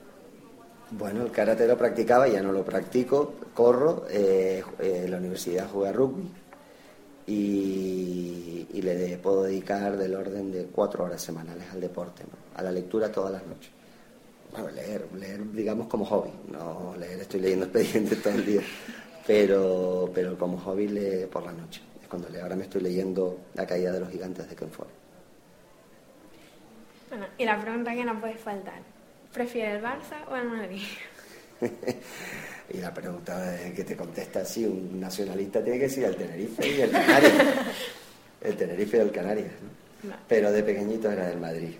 Bueno, 0.92 1.24
el 1.24 1.32
karate 1.32 1.66
lo 1.68 1.78
practicaba, 1.78 2.28
ya 2.28 2.42
no 2.42 2.52
lo 2.52 2.66
practico, 2.66 3.34
corro, 3.54 4.06
eh, 4.10 4.62
en 4.80 5.10
la 5.10 5.18
universidad 5.18 5.70
jugué 5.70 5.94
rugby 5.94 6.30
y, 7.28 8.82
le 8.82 9.18
puedo 9.18 9.44
dedicar 9.44 9.96
del 9.96 10.16
orden 10.16 10.52
de 10.52 10.66
cuatro 10.66 11.06
horas 11.06 11.22
semanales 11.22 11.66
al 11.72 11.80
deporte, 11.80 12.24
a 12.56 12.62
la 12.62 12.72
lectura 12.72 13.12
todas 13.12 13.32
las 13.32 13.46
noches. 13.46 13.72
Bueno, 14.52 14.70
leer, 14.72 15.08
leer 15.18 15.52
digamos 15.54 15.88
como 15.88 16.04
hobby, 16.06 16.32
no 16.52 16.94
leer, 17.00 17.22
estoy 17.22 17.40
leyendo 17.40 17.66
expedientes 17.72 18.22
todo 18.22 18.34
el 18.34 18.46
día, 18.46 18.62
pero, 19.26 20.12
pero 20.14 20.38
como 20.38 20.58
hobby 20.58 20.88
leer 20.88 21.30
por 21.30 21.46
la 21.46 21.54
noche. 21.54 21.82
Es 22.02 22.08
cuando 22.10 22.28
leo, 22.28 22.44
ahora 22.44 22.56
me 22.56 22.64
estoy 22.64 22.82
leyendo 22.82 23.38
La 23.54 23.66
caída 23.66 23.94
de 23.94 24.00
los 24.02 24.10
gigantes 24.10 24.50
de 24.50 24.56
Ken 24.56 24.72
Follett. 24.72 25.02
Bueno, 27.12 27.28
y 27.38 27.44
la 27.44 27.60
pregunta 27.60 27.94
que 27.94 28.06
no 28.06 28.20
puede 28.22 28.36
faltar, 28.36 28.80
¿prefiere 29.34 29.76
el 29.76 29.84
Barça 29.84 30.26
o 30.30 30.36
el 30.38 30.48
Madrid? 30.48 30.82
y 32.70 32.78
la 32.78 32.94
pregunta 32.94 33.58
que 33.76 33.84
te 33.84 33.98
contesta 33.98 34.40
así, 34.40 34.66
un 34.66 34.98
nacionalista 34.98 35.62
tiene 35.62 35.78
que 35.78 35.90
ser 35.90 36.06
el 36.06 36.16
Tenerife 36.16 36.66
y 36.70 36.80
el 36.80 36.90
Canarias. 36.90 37.34
el 38.42 38.56
Tenerife 38.56 38.96
y 38.96 39.00
el 39.02 39.12
Canarias, 39.12 39.52
¿no? 39.62 40.14
Pero 40.26 40.54
de 40.54 40.64
pequeñito 40.64 41.12
era 41.12 41.28
del 41.28 41.42
Madrid. 41.42 41.76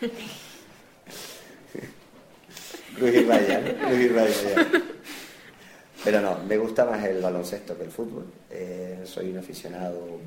Cruz 2.96 3.26
Vaya, 3.26 3.62
Pero 6.04 6.20
no, 6.20 6.38
me 6.40 6.58
gusta 6.58 6.84
más 6.84 7.02
el 7.06 7.22
baloncesto 7.22 7.78
que 7.78 7.84
el 7.84 7.90
fútbol. 7.90 8.26
Eh, 8.50 9.00
soy 9.04 9.30
un 9.30 9.38
aficionado 9.38 10.20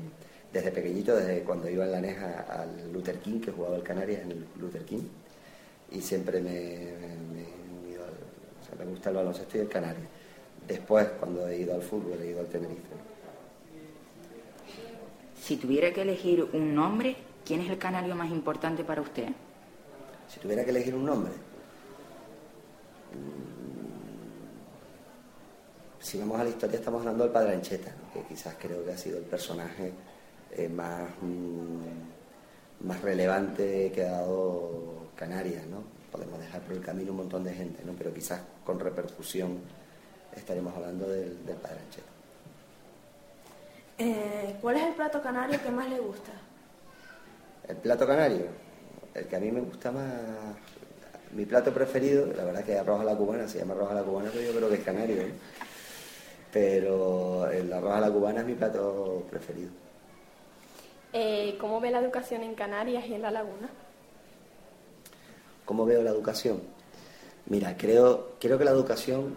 desde 0.54 0.70
pequeñito, 0.70 1.16
desde 1.16 1.42
cuando 1.42 1.68
iba 1.68 1.84
en 1.84 1.90
la 1.90 2.00
Neja 2.00 2.46
al 2.48 2.92
Luther 2.92 3.18
King, 3.18 3.40
que 3.40 3.50
jugaba 3.50 3.74
el 3.74 3.82
Canarias 3.82 4.22
en 4.22 4.30
el 4.30 4.46
Luther 4.60 4.84
King, 4.84 5.02
y 5.90 6.00
siempre 6.00 6.40
me, 6.40 6.50
me, 7.34 7.98
o 7.98 8.64
sea, 8.64 8.76
me 8.78 8.84
gusta 8.84 9.10
el 9.10 9.16
baloncesto 9.16 9.58
y 9.58 9.62
el 9.62 9.68
Canarias. 9.68 10.06
Después, 10.68 11.08
cuando 11.18 11.48
he 11.48 11.58
ido 11.58 11.74
al 11.74 11.82
fútbol, 11.82 12.20
he 12.22 12.30
ido 12.30 12.38
al 12.38 12.46
Tenerife. 12.46 12.94
Si 15.42 15.56
tuviera 15.56 15.92
que 15.92 16.02
elegir 16.02 16.44
un 16.52 16.72
nombre, 16.72 17.16
¿quién 17.44 17.60
es 17.60 17.68
el 17.68 17.76
canario 17.76 18.14
más 18.14 18.30
importante 18.30 18.84
para 18.84 19.02
usted? 19.02 19.26
Si 20.28 20.38
tuviera 20.38 20.64
que 20.64 20.70
elegir 20.70 20.94
un 20.94 21.04
nombre, 21.04 21.32
si 25.98 26.16
vamos 26.16 26.38
a 26.38 26.44
la 26.44 26.50
historia 26.50 26.78
estamos 26.78 27.00
hablando 27.00 27.24
del 27.24 27.32
Padre 27.32 27.54
Ancheta, 27.54 27.92
que 28.12 28.22
quizás 28.22 28.54
creo 28.56 28.84
que 28.84 28.92
ha 28.92 28.96
sido 28.96 29.18
el 29.18 29.24
personaje 29.24 29.92
eh, 30.56 30.68
más, 30.68 31.08
mm, 31.20 32.86
más 32.86 33.00
relevante 33.00 33.90
que 33.92 34.04
ha 34.04 34.12
dado 34.12 35.08
Canarias, 35.16 35.66
¿no? 35.66 35.82
Podemos 36.10 36.38
dejar 36.38 36.60
por 36.62 36.76
el 36.76 36.82
camino 36.82 37.10
un 37.10 37.18
montón 37.18 37.44
de 37.44 37.52
gente, 37.52 37.82
¿no? 37.84 37.92
Pero 37.92 38.12
quizás 38.12 38.40
con 38.64 38.78
repercusión 38.78 39.58
estaremos 40.34 40.74
hablando 40.74 41.08
del, 41.08 41.36
Padre 41.62 41.78
Ancheta. 41.84 42.08
Eh, 43.98 44.56
¿Cuál 44.60 44.76
es 44.76 44.82
el 44.84 44.94
plato 44.94 45.22
canario 45.22 45.60
que 45.62 45.70
más 45.70 45.88
le 45.88 45.98
gusta? 45.98 46.32
El 47.68 47.76
plato 47.76 48.06
canario, 48.06 48.46
el 49.14 49.26
que 49.26 49.36
a 49.36 49.40
mí 49.40 49.50
me 49.50 49.60
gusta 49.60 49.90
más, 49.90 50.12
mi 51.32 51.46
plato 51.46 51.72
preferido, 51.72 52.26
la 52.26 52.44
verdad 52.44 52.64
que 52.64 52.78
arroz 52.78 53.00
a 53.00 53.04
la 53.04 53.16
cubana, 53.16 53.48
se 53.48 53.58
llama 53.58 53.74
arroz 53.74 53.90
a 53.90 53.94
la 53.94 54.02
cubana, 54.02 54.30
pero 54.32 54.44
yo 54.44 54.56
creo 54.56 54.68
que 54.68 54.76
es 54.76 54.84
canario. 54.84 55.22
Pero 56.52 57.48
el 57.50 57.72
arroz 57.72 57.94
a 57.94 58.00
la 58.00 58.10
cubana 58.10 58.40
es 58.40 58.46
mi 58.46 58.54
plato 58.54 59.24
preferido. 59.30 59.83
Eh, 61.16 61.56
¿Cómo 61.60 61.80
ve 61.80 61.92
la 61.92 62.00
educación 62.00 62.42
en 62.42 62.56
Canarias 62.56 63.04
y 63.06 63.14
en 63.14 63.22
La 63.22 63.30
Laguna? 63.30 63.70
¿Cómo 65.64 65.86
veo 65.86 66.02
la 66.02 66.10
educación? 66.10 66.60
Mira, 67.46 67.76
creo, 67.76 68.32
creo 68.40 68.58
que 68.58 68.64
la 68.64 68.72
educación, 68.72 69.36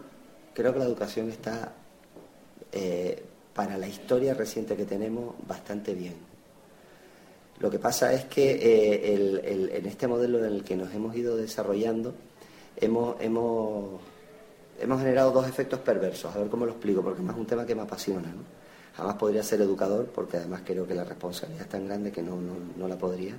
creo 0.55 0.73
que 0.73 0.79
la 0.79 0.85
educación 0.85 1.29
está 1.29 1.73
eh, 2.71 3.23
para 3.53 3.77
la 3.77 3.87
historia 3.87 4.33
reciente 4.33 4.75
que 4.75 4.85
tenemos 4.85 5.35
bastante 5.47 5.93
bien. 5.93 6.15
Lo 7.59 7.69
que 7.69 7.77
pasa 7.77 8.11
es 8.11 8.25
que 8.25 8.53
eh, 8.53 9.77
en 9.77 9.85
este 9.85 10.07
modelo 10.07 10.39
en 10.39 10.45
el 10.45 10.63
que 10.63 10.75
nos 10.75 10.91
hemos 10.95 11.15
ido 11.15 11.37
desarrollando, 11.37 12.15
hemos, 12.75 13.21
hemos, 13.21 14.01
hemos, 14.79 14.99
generado 14.99 15.31
dos 15.31 15.47
efectos 15.47 15.79
perversos. 15.81 16.35
A 16.35 16.39
ver 16.39 16.49
cómo 16.49 16.65
lo 16.65 16.71
explico, 16.71 17.03
porque 17.03 17.21
es 17.21 17.29
un 17.29 17.45
tema 17.45 17.67
que 17.67 17.75
me 17.75 17.83
apasiona. 17.83 18.33
Jamás 18.97 19.13
podría 19.13 19.43
ser 19.43 19.61
educador, 19.61 20.07
porque 20.07 20.37
además 20.37 20.61
creo 20.65 20.87
que 20.87 20.95
la 20.95 21.03
responsabilidad 21.03 21.65
es 21.65 21.69
tan 21.69 21.85
grande 21.85 22.11
que 22.11 22.23
no, 22.23 22.35
no, 22.75 22.87
la 22.87 22.97
podría. 22.97 23.35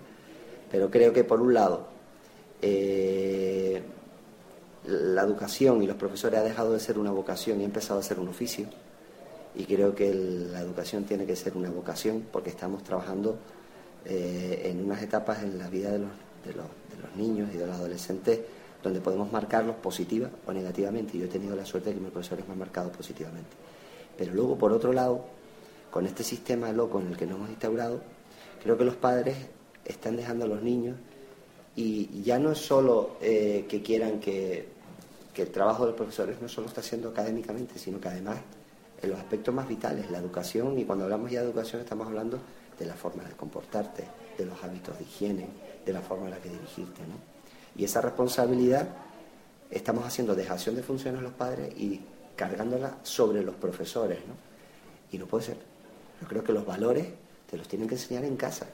Pero 0.71 0.89
creo 0.89 1.13
que, 1.13 1.25
por 1.25 1.41
un 1.41 1.53
lado, 1.53 1.89
eh, 2.63 3.83
la 4.87 5.23
educación 5.23 5.83
y 5.83 5.89
los 5.89 5.97
profesores 5.97 6.39
ha 6.39 6.45
dejado 6.45 6.73
de 6.73 6.79
ser 6.79 6.97
una 6.97 7.11
vocación 7.11 7.61
y 7.61 7.65
ha 7.65 7.67
empezado 7.67 7.99
a 7.99 8.05
ser 8.05 8.21
un 8.21 8.29
oficio. 8.29 8.69
Y 9.57 9.65
creo 9.65 9.97
que 9.97 10.15
la 10.15 10.61
educación 10.61 11.03
tiene 11.03 11.27
que 11.27 11.35
ser 11.35 11.57
una 11.57 11.71
vocación, 11.71 12.27
porque 12.31 12.51
estamos 12.51 12.85
trabajando 12.85 13.37
eh, 14.05 14.63
en 14.67 14.85
unas 14.85 15.03
etapas 15.03 15.43
en 15.43 15.59
la 15.59 15.69
vida 15.69 15.91
de 15.91 15.99
los, 15.99 16.11
de, 16.47 16.53
los, 16.55 16.67
de 16.67 17.03
los, 17.03 17.17
niños 17.17 17.51
y 17.53 17.59
de 17.59 17.67
los 17.67 17.75
adolescentes 17.75 18.39
donde 18.81 19.01
podemos 19.01 19.33
marcarlos 19.33 19.75
positiva 19.75 20.31
o 20.47 20.53
negativamente. 20.53 21.19
Yo 21.19 21.25
he 21.25 21.29
tenido 21.29 21.57
la 21.57 21.67
suerte 21.67 21.89
de 21.89 21.97
que 21.97 22.01
mis 22.01 22.13
profesores 22.13 22.47
me 22.47 22.53
han 22.53 22.61
marcado 22.61 22.93
positivamente. 22.93 23.57
Pero 24.17 24.33
luego, 24.35 24.57
por 24.57 24.73
otro 24.73 24.93
lado, 24.93 25.38
con 25.91 26.07
este 26.07 26.23
sistema 26.23 26.73
loco 26.73 27.01
en 27.01 27.09
el 27.09 27.17
que 27.17 27.27
nos 27.27 27.37
hemos 27.37 27.51
instaurado, 27.51 28.01
creo 28.63 28.77
que 28.77 28.85
los 28.85 28.97
padres 28.97 29.37
están 29.85 30.17
dejando 30.17 30.45
a 30.45 30.49
los 30.49 30.63
niños 30.63 30.97
y 31.75 32.23
ya 32.23 32.39
no 32.39 32.53
es 32.53 32.59
solo 32.59 33.17
eh, 33.21 33.67
que 33.69 33.83
quieran 33.83 34.19
que, 34.19 34.69
que 35.33 35.43
el 35.43 35.51
trabajo 35.51 35.85
de 35.85 35.91
los 35.91 35.97
profesores 35.97 36.43
no 36.43 36.49
solo 36.49 36.67
está 36.67 36.83
siendo 36.83 37.11
académicamente, 37.11 37.79
sino 37.79 38.01
que 38.01 38.09
además 38.09 38.39
en 39.01 39.11
los 39.11 39.19
aspectos 39.21 39.55
más 39.55 39.69
vitales, 39.69 40.11
la 40.11 40.19
educación, 40.19 40.77
y 40.79 40.85
cuando 40.85 41.05
hablamos 41.05 41.31
ya 41.31 41.41
de 41.41 41.47
educación 41.47 41.81
estamos 41.81 42.09
hablando 42.09 42.41
de 42.77 42.87
la 42.87 42.95
forma 42.95 43.23
de 43.23 43.31
comportarte, 43.37 44.05
de 44.37 44.45
los 44.45 44.63
hábitos 44.65 44.99
de 44.99 45.05
higiene, 45.05 45.47
de 45.87 45.93
la 45.93 46.01
forma 46.01 46.25
en 46.25 46.33
la 46.33 46.39
que 46.39 46.49
dirigirte. 46.49 47.03
¿no? 47.03 47.15
Y 47.77 47.85
esa 47.85 48.01
responsabilidad 48.01 48.89
estamos 49.71 50.05
haciendo 50.05 50.35
dejación 50.35 50.75
de 50.75 50.83
funciones 50.83 51.23
los 51.23 51.33
padres 51.33 51.73
y 51.79 52.01
cargándola 52.35 52.99
sobre 53.05 53.43
los 53.43 53.55
profesores, 53.55 54.19
¿no? 54.27 54.35
Y 55.13 55.19
no 55.19 55.27
puede 55.27 55.45
ser. 55.45 55.57
Yo 56.21 56.29
creo 56.29 56.45
que 56.45 56.53
los 56.53 56.67
valores 56.67 57.07
te 57.51 57.57
los 57.57 57.69
tienen 57.69 57.89
que 57.89 57.95
enseñar 57.95 58.25
en 58.25 58.37
casa 58.37 58.67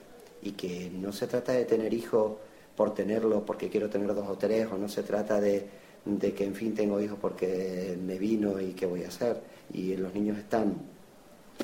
y 0.42 0.52
que 0.52 0.90
no 0.90 1.12
se 1.12 1.26
trata 1.26 1.52
de 1.52 1.64
tener 1.64 1.92
hijos 1.92 2.33
por 2.76 2.94
tenerlos 2.94 3.42
porque 3.46 3.68
quiero 3.68 3.88
tener 3.88 4.14
dos 4.14 4.28
o 4.28 4.37
tres 4.37 4.68
o 4.70 4.76
no 4.76 4.88
se 4.88 5.02
trata 5.02 5.40
de, 5.40 5.66
de 6.04 6.35
que 6.35 6.44
en 6.44 6.54
fin 6.54 6.74
tengo 6.74 7.00
hijos 7.00 7.18
porque 7.20 7.96
me 8.02 8.18
vino 8.18 8.61
y 8.61 8.72
qué 8.72 8.87
voy 8.87 9.04
a 9.04 9.09
hacer. 9.09 9.40
Y 9.72 9.96
los 9.96 10.12
niños 10.14 10.38
están 10.38 10.74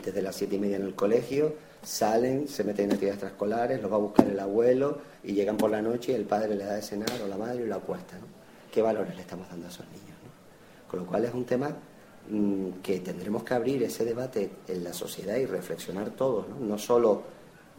desde 0.05 0.23
las 0.23 0.37
siete 0.37 0.57
y 0.57 0.59
media 0.59 0.77
en 0.77 0.85
el 0.85 0.95
colegio, 0.95 1.55
salen, 1.83 2.49
se 2.49 2.65
meten 2.65 2.87
en 2.87 2.93
actividades 2.93 3.17
extraescolares, 3.17 3.83
los 3.83 3.91
va 3.91 3.97
a 3.97 4.01
buscar 4.01 4.27
el 4.27 4.39
abuelo 4.39 4.99
y 5.25 5.33
llegan 5.33 5.57
por 5.57 5.71
la 5.71 5.83
noche 5.83 6.13
y 6.13 6.15
el 6.15 6.25
padre 6.25 6.55
le 6.55 6.65
da 6.65 6.75
de 6.75 6.83
cenar 6.83 7.11
o 7.23 7.27
la 7.27 7.37
madre 7.37 7.65
y 7.65 7.67
lo 7.67 7.77
apuesta. 7.77 8.17
¿no? 8.17 8.27
¿Qué 8.73 8.83
valores 8.83 9.15
le 9.17 9.23
estamos 9.23 9.49
dando 9.49 9.67
a 9.67 9.71
esos 9.71 9.87
niños? 9.87 10.17
Con 10.89 11.01
lo 11.01 11.07
cual 11.07 11.25
es 11.25 11.35
un 11.35 11.45
tema 11.45 11.77
que 12.83 13.01
tendremos 13.01 13.43
que 13.43 13.55
abrir 13.55 13.83
ese 13.83 14.05
debate 14.05 14.51
en 14.69 14.85
la 14.85 14.93
sociedad 14.93 15.37
y 15.37 15.47
reflexionar 15.47 16.11
todos, 16.11 16.47
¿no? 16.61 16.79
solo 16.79 17.23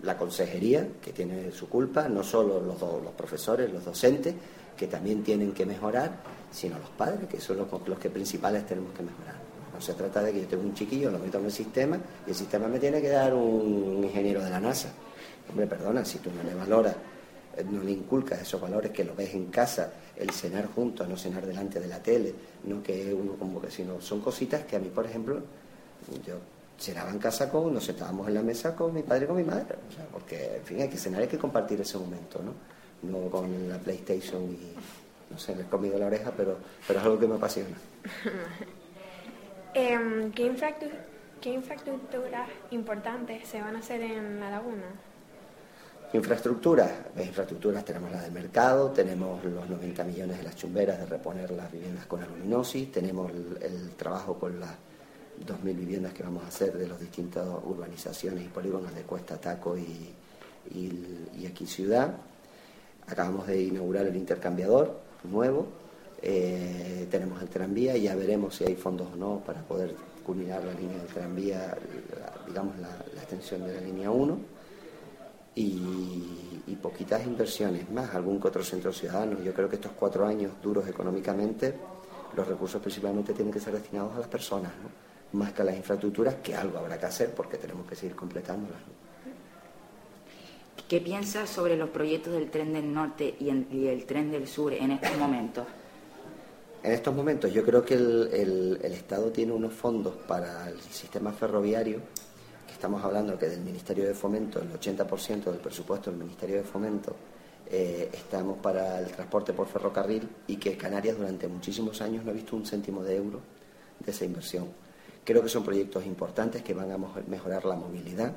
la 0.04 0.17
consejería, 0.17 0.88
que 1.01 1.13
tiene 1.13 1.51
su 1.51 1.69
culpa, 1.69 2.10
no 2.10 2.23
solo 2.23 2.60
los, 2.60 2.82
los 2.82 3.13
profesores, 3.13 3.71
los 3.71 3.86
docentes, 3.86 4.36
que 4.75 4.88
también 4.88 5.23
tienen 5.23 5.54
que 5.54 5.65
mejorar, 5.65 6.12
sino 6.51 6.80
los 6.80 6.89
padres, 6.89 7.27
que 7.30 7.39
son 7.39 7.58
los, 7.58 7.67
los 7.88 7.99
que 7.99 8.10
principales 8.10 8.65
tenemos 8.65 8.93
que 8.93 9.04
mejorar. 9.04 9.36
No 9.73 9.80
se 9.80 9.93
trata 9.93 10.21
de 10.21 10.34
que 10.34 10.41
yo 10.41 10.47
tenga 10.47 10.63
un 10.63 10.73
chiquillo, 10.73 11.12
lo 11.12 11.19
meto 11.19 11.38
en 11.38 11.45
el 11.45 11.51
sistema 11.51 11.99
y 12.25 12.32
el 12.32 12.36
sistema 12.36 12.67
me 12.67 12.80
tiene 12.80 13.01
que 13.01 13.10
dar 13.10 13.34
un 13.34 14.04
ingeniero 14.04 14.43
de 14.43 14.49
la 14.49 14.60
NASA. 14.60 14.89
Hombre, 15.49 15.67
perdona, 15.67 16.04
si 16.04 16.17
tú 16.17 16.30
no 16.32 16.43
le 16.43 16.56
valoras, 16.56 16.95
no 17.71 17.83
le 17.83 17.91
inculcas 17.91 18.41
esos 18.41 18.59
valores 18.59 18.91
que 18.91 19.03
lo 19.03 19.15
ves 19.15 19.33
en 19.33 19.47
casa, 19.47 19.91
el 20.15 20.31
cenar 20.31 20.67
juntos, 20.67 21.07
no 21.07 21.17
cenar 21.17 21.45
delante 21.45 21.79
de 21.79 21.87
la 21.87 22.01
tele, 22.01 22.33
no 22.65 22.81
que 22.81 23.13
uno 23.13 23.33
como 23.33 23.61
que 23.61 23.71
sino 23.71 24.01
son 24.01 24.21
cositas 24.21 24.63
que 24.65 24.75
a 24.75 24.79
mí, 24.79 24.89
por 24.89 25.05
ejemplo, 25.05 25.41
yo 26.25 26.35
cenaba 26.79 27.11
en 27.11 27.19
casa 27.19 27.49
con, 27.49 27.73
nos 27.73 27.85
sentábamos 27.85 28.27
en 28.27 28.33
la 28.33 28.41
mesa 28.41 28.75
con 28.75 28.93
mi 28.93 29.03
padre 29.03 29.25
y 29.25 29.27
con 29.27 29.37
mi 29.37 29.43
madre, 29.43 29.75
porque 30.11 30.57
en 30.57 30.63
fin 30.63 30.81
hay 30.81 30.89
que 30.89 30.97
cenar, 30.97 31.21
hay 31.21 31.27
que 31.27 31.37
compartir 31.37 31.79
ese 31.81 31.97
momento, 31.97 32.41
¿no? 32.41 32.53
No 33.03 33.29
con 33.29 33.69
la 33.69 33.77
PlayStation 33.77 34.43
y 34.43 34.73
no 35.31 35.37
sé, 35.37 35.55
le 35.55 35.63
he 35.63 35.65
comido 35.65 35.97
la 35.97 36.07
oreja, 36.07 36.31
pero, 36.35 36.57
pero 36.87 36.99
es 36.99 37.05
algo 37.05 37.19
que 37.19 37.27
me 37.27 37.35
apasiona. 37.35 37.75
Em, 39.73 40.33
¿qué, 40.33 40.47
infraestructuras, 40.47 41.05
¿Qué 41.39 41.49
infraestructuras 41.49 42.49
importantes 42.71 43.47
se 43.47 43.61
van 43.61 43.77
a 43.77 43.79
hacer 43.79 44.01
en 44.01 44.41
la 44.41 44.51
laguna? 44.51 44.83
Infraestructuras, 46.13 46.91
pues 47.13 47.28
infraestructuras 47.28 47.86
tenemos 47.86 48.12
la 48.12 48.21
del 48.21 48.34
mercado, 48.34 48.89
tenemos 48.89 49.41
los 49.45 49.69
90 49.69 50.04
millones 50.04 50.39
de 50.39 50.43
las 50.43 50.58
chumberas 50.58 51.00
de 51.00 51.06
reponer 51.06 51.52
las 51.52 51.71
viviendas 51.71 52.06
con 52.06 52.21
aluminosis, 52.21 52.91
tenemos 52.91 53.32
el, 53.32 53.91
trabajo 53.91 54.38
con 54.38 54.60
las 54.60 54.71
2.000 55.47 55.63
viviendas 55.63 56.12
que 56.12 56.24
vamos 56.24 56.43
a 56.43 56.47
hacer 56.47 56.78
de 56.78 56.89
las 56.89 57.00
distintas 57.00 57.47
urbanizaciones 57.63 58.43
y 58.43 58.50
polígonos 58.50 58.93
de 58.93 59.04
Cuesta, 59.04 59.39
Taco 59.39 59.78
y, 59.78 60.13
y, 60.76 61.45
aquí 61.45 61.65
Ciudad. 61.65 62.13
Acabamos 63.08 63.47
de 63.47 63.62
inaugurar 63.62 64.06
el 64.06 64.15
intercambiador 64.17 65.00
nuevo, 65.24 65.67
eh, 66.21 67.08
tenemos 67.10 67.41
el 67.41 67.47
tranvía 67.47 67.95
ya 67.95 68.15
veremos 68.15 68.56
si 68.56 68.65
hay 68.65 68.76
fondos 68.76 69.08
o 69.13 69.15
no 69.15 69.41
para 69.45 69.62
poder 69.62 69.95
culminar 70.26 70.62
la 70.62 70.74
línea 70.74 70.97
del 70.97 71.08
tranvía, 71.08 71.78
digamos 72.47 72.78
la, 72.80 72.89
la, 73.15 73.21
extensión 73.21 73.65
de 73.65 73.74
la 73.74 73.82
línea 73.82 74.12
1 74.12 74.61
y, 75.55 76.63
y, 76.67 76.75
poquitas 76.81 77.25
inversiones 77.25 77.89
más, 77.91 78.13
algún 78.15 78.39
que 78.39 78.47
otro 78.47 78.63
centro 78.63 78.93
ciudadano. 78.93 79.41
Yo 79.41 79.53
creo 79.53 79.69
que 79.69 79.75
estos 79.75 79.91
cuatro 79.91 80.25
años 80.25 80.53
duros 80.61 80.87
económicamente, 80.87 81.75
los 82.35 82.47
recursos 82.47 82.81
principalmente 82.81 83.33
tienen 83.33 83.53
que 83.53 83.59
ser 83.59 83.73
destinados 83.73 84.15
a 84.15 84.19
las 84.19 84.27
personas, 84.27 84.71
¿no? 84.81 85.39
más 85.39 85.53
que 85.53 85.61
a 85.61 85.65
las 85.65 85.75
infraestructuras, 85.75 86.35
que 86.35 86.55
algo 86.55 86.77
habrá 86.77 86.99
que 86.99 87.05
hacer 87.05 87.33
porque 87.33 87.57
tenemos 87.57 87.87
que 87.87 87.95
seguir 87.95 88.15
completándolas. 88.15 88.79
¿no? 88.79 89.01
¿Qué 90.87 90.99
piensas 90.99 91.49
sobre 91.49 91.77
los 91.77 91.89
proyectos 91.89 92.33
del 92.33 92.49
tren 92.49 92.73
del 92.73 92.93
norte 92.93 93.35
y, 93.39 93.49
en, 93.49 93.67
y 93.71 93.87
el 93.87 94.05
tren 94.05 94.29
del 94.29 94.47
sur 94.47 94.73
en 94.73 94.91
estos 94.91 95.17
momentos? 95.17 95.65
En 96.83 96.91
estos 96.91 97.15
momentos 97.15 97.53
yo 97.53 97.63
creo 97.63 97.85
que 97.85 97.93
el, 97.93 98.29
el, 98.33 98.79
el, 98.81 98.93
Estado 98.93 99.31
tiene 99.31 99.53
unos 99.53 99.71
fondos 99.71 100.15
para 100.27 100.67
el 100.67 100.81
sistema 100.81 101.31
ferroviario, 101.31 102.01
estamos 102.81 103.03
hablando 103.03 103.37
que 103.37 103.47
del 103.47 103.61
Ministerio 103.61 104.07
de 104.07 104.15
Fomento, 104.15 104.59
el 104.59 104.73
80% 104.73 105.51
del 105.51 105.59
presupuesto 105.59 106.09
del 106.09 106.19
Ministerio 106.19 106.55
de 106.55 106.63
Fomento, 106.63 107.15
eh, 107.69 108.09
estamos 108.11 108.57
para 108.57 108.97
el 108.97 109.05
transporte 109.11 109.53
por 109.53 109.67
ferrocarril 109.67 110.27
y 110.47 110.55
que 110.55 110.75
Canarias 110.75 111.15
durante 111.15 111.47
muchísimos 111.47 112.01
años 112.01 112.25
no 112.25 112.31
ha 112.31 112.33
visto 112.33 112.55
un 112.55 112.65
céntimo 112.65 113.03
de 113.03 113.17
euro 113.17 113.39
de 113.99 114.09
esa 114.09 114.25
inversión. 114.25 114.65
Creo 115.23 115.43
que 115.43 115.49
son 115.49 115.63
proyectos 115.63 116.07
importantes 116.07 116.63
que 116.63 116.73
van 116.73 116.91
a 116.91 116.97
mejorar 117.27 117.65
la 117.65 117.75
movilidad, 117.75 118.33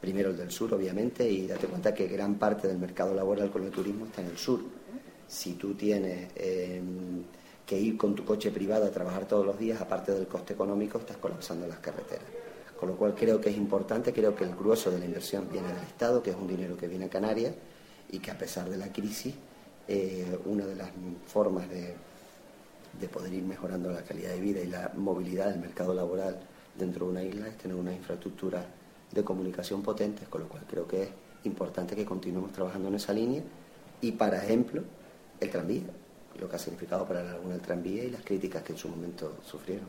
primero 0.00 0.30
el 0.30 0.38
del 0.38 0.50
sur 0.50 0.72
obviamente, 0.72 1.28
y 1.28 1.46
date 1.46 1.66
cuenta 1.66 1.92
que 1.92 2.08
gran 2.08 2.36
parte 2.36 2.68
del 2.68 2.78
mercado 2.78 3.12
laboral 3.12 3.50
con 3.50 3.62
el 3.62 3.70
turismo 3.70 4.06
está 4.06 4.22
en 4.22 4.28
el 4.28 4.38
sur. 4.38 4.60
Si 5.28 5.52
tú 5.52 5.74
tienes... 5.74 6.30
Eh, 6.34 6.80
que 7.66 7.76
ir 7.76 7.96
con 7.96 8.14
tu 8.14 8.24
coche 8.24 8.52
privado 8.52 8.86
a 8.86 8.90
trabajar 8.92 9.26
todos 9.26 9.44
los 9.44 9.58
días, 9.58 9.80
aparte 9.80 10.12
del 10.12 10.28
coste 10.28 10.52
económico, 10.52 10.98
estás 10.98 11.16
colapsando 11.16 11.66
las 11.66 11.80
carreteras. 11.80 12.45
Con 12.78 12.90
lo 12.90 12.96
cual 12.96 13.14
creo 13.14 13.40
que 13.40 13.50
es 13.50 13.56
importante, 13.56 14.12
creo 14.12 14.34
que 14.34 14.44
el 14.44 14.54
grueso 14.54 14.90
de 14.90 14.98
la 14.98 15.04
inversión 15.04 15.48
viene 15.50 15.68
del 15.68 15.82
Estado, 15.82 16.22
que 16.22 16.30
es 16.30 16.36
un 16.36 16.46
dinero 16.46 16.76
que 16.76 16.88
viene 16.88 17.06
a 17.06 17.08
Canarias 17.08 17.54
y 18.10 18.18
que 18.18 18.30
a 18.30 18.38
pesar 18.38 18.68
de 18.68 18.76
la 18.76 18.92
crisis, 18.92 19.34
eh, 19.88 20.38
una 20.44 20.66
de 20.66 20.76
las 20.76 20.90
formas 21.26 21.68
de, 21.68 21.94
de, 23.00 23.08
poder 23.08 23.32
ir 23.32 23.44
mejorando 23.44 23.90
la 23.90 24.02
calidad 24.02 24.30
de 24.30 24.40
vida 24.40 24.60
y 24.60 24.66
la 24.66 24.92
movilidad 24.96 25.50
del 25.50 25.60
mercado 25.60 25.94
laboral 25.94 26.38
dentro 26.78 27.06
de 27.06 27.12
una 27.12 27.22
isla 27.22 27.48
es 27.48 27.56
tener 27.56 27.76
una 27.76 27.92
infraestructura 27.92 28.66
de 29.12 29.24
comunicación 29.24 29.82
potente, 29.82 30.24
con 30.28 30.42
lo 30.42 30.48
cual 30.48 30.64
creo 30.68 30.86
que 30.86 31.04
es 31.04 31.08
importante 31.44 31.96
que 31.96 32.04
continuemos 32.04 32.52
trabajando 32.52 32.88
en 32.88 32.96
esa 32.96 33.12
línea 33.12 33.42
y, 34.00 34.12
para 34.12 34.42
ejemplo, 34.42 34.82
el 35.40 35.50
tranvía 35.50 35.82
lo 36.40 36.48
que 36.48 36.56
ha 36.56 36.58
significado 36.58 37.06
para 37.06 37.22
la 37.22 37.32
Laguna 37.32 37.54
del 37.54 37.62
Tranvía 37.62 38.04
y 38.04 38.10
las 38.10 38.22
críticas 38.22 38.62
que 38.62 38.72
en 38.72 38.78
su 38.78 38.88
momento 38.88 39.38
sufrieron. 39.44 39.86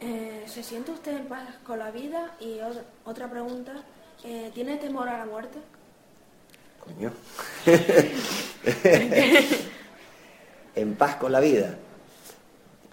Eh, 0.00 0.44
¿Se 0.46 0.62
siente 0.62 0.92
usted 0.92 1.16
en 1.16 1.26
paz 1.26 1.48
con 1.66 1.78
la 1.78 1.90
vida? 1.90 2.36
Y 2.40 2.58
otra 3.04 3.30
pregunta, 3.30 3.72
eh, 4.24 4.50
¿tiene 4.54 4.76
temor 4.76 5.08
a 5.08 5.18
la 5.18 5.26
muerte? 5.26 5.58
Coño. 6.84 7.12
en 10.74 10.94
paz 10.96 11.16
con 11.16 11.32
la 11.32 11.40
vida. 11.40 11.78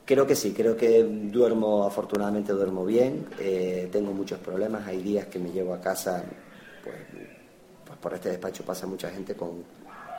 Creo 0.06 0.28
que 0.28 0.36
sí, 0.36 0.54
creo 0.54 0.76
que 0.76 1.04
duermo, 1.04 1.86
afortunadamente 1.86 2.52
duermo 2.52 2.86
bien, 2.86 3.26
eh, 3.39 3.88
tengo 3.92 4.12
muchos 4.12 4.39
problemas, 4.39 4.86
hay 4.86 5.02
días 5.02 5.28
que 5.28 5.39
me 5.39 5.50
llevo 5.50 5.74
a 5.74 5.80
casa, 5.80 6.26
pues, 6.84 6.96
pues 7.86 7.98
por 8.00 8.13
este 8.13 8.30
despacho 8.30 8.66
pasa 8.66 8.86
mucha 8.86 9.10
gente 9.10 9.34
con, 9.34 9.63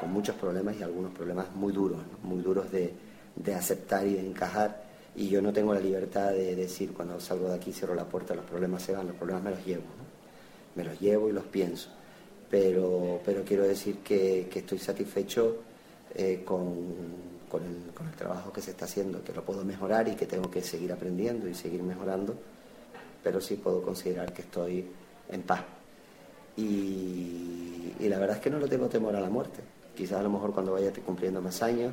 con 0.00 0.10
muchos 0.10 0.36
problemas 0.36 0.76
y 0.76 0.82
algunos 0.82 1.12
problemas 1.12 1.54
muy 1.54 1.72
duros, 1.72 1.98
¿no? 1.98 2.28
muy 2.28 2.42
duros 2.42 2.72
de, 2.72 2.94
de, 3.36 3.54
aceptar 3.54 4.06
y 4.06 4.14
de 4.14 4.26
encajar. 4.26 4.83
Y 5.16 5.28
yo 5.28 5.40
no 5.40 5.52
tengo 5.52 5.72
la 5.74 5.80
libertad 5.80 6.32
de 6.32 6.56
decir 6.56 6.92
cuando 6.92 7.20
salgo 7.20 7.48
de 7.48 7.54
aquí, 7.54 7.72
cierro 7.72 7.94
la 7.94 8.04
puerta, 8.04 8.34
los 8.34 8.44
problemas 8.44 8.82
se 8.82 8.92
van, 8.92 9.06
los 9.06 9.16
problemas 9.16 9.44
me 9.44 9.50
los 9.50 9.64
llevo. 9.64 9.84
Me 10.74 10.84
los 10.84 11.00
llevo 11.00 11.28
y 11.28 11.32
los 11.32 11.44
pienso. 11.44 11.90
Pero, 12.50 13.20
pero 13.24 13.44
quiero 13.44 13.64
decir 13.64 13.98
que, 13.98 14.48
que 14.50 14.60
estoy 14.60 14.78
satisfecho 14.78 15.58
eh, 16.14 16.42
con, 16.44 16.66
con, 17.48 17.62
el, 17.62 18.12
trabajo 18.16 18.52
que 18.52 18.60
se 18.60 18.72
está 18.72 18.84
haciendo, 18.84 19.22
que 19.22 19.32
lo 19.32 19.44
puedo 19.44 19.64
mejorar 19.64 20.08
y 20.08 20.14
que 20.14 20.26
tengo 20.26 20.50
que 20.50 20.62
seguir 20.62 20.92
aprendiendo 20.92 21.48
y 21.48 21.54
seguir 21.54 21.82
mejorando, 21.82 22.36
pero 23.22 23.40
sí 23.40 23.56
puedo 23.56 23.82
considerar 23.82 24.32
que 24.32 24.42
estoy 24.42 24.86
en 25.30 25.42
paz. 25.42 25.62
Y, 26.56 27.94
y 27.98 28.08
la 28.08 28.18
verdad 28.18 28.36
es 28.36 28.42
que 28.42 28.50
no 28.50 28.58
le 28.58 28.68
tengo 28.68 28.88
temor 28.88 29.16
a 29.16 29.20
la 29.20 29.30
muerte 29.30 29.60
quizás 29.94 30.20
a 30.20 30.22
lo 30.22 30.30
mejor 30.30 30.52
cuando 30.52 30.72
vaya 30.72 30.92
cumpliendo 31.04 31.40
más 31.40 31.62
años, 31.62 31.92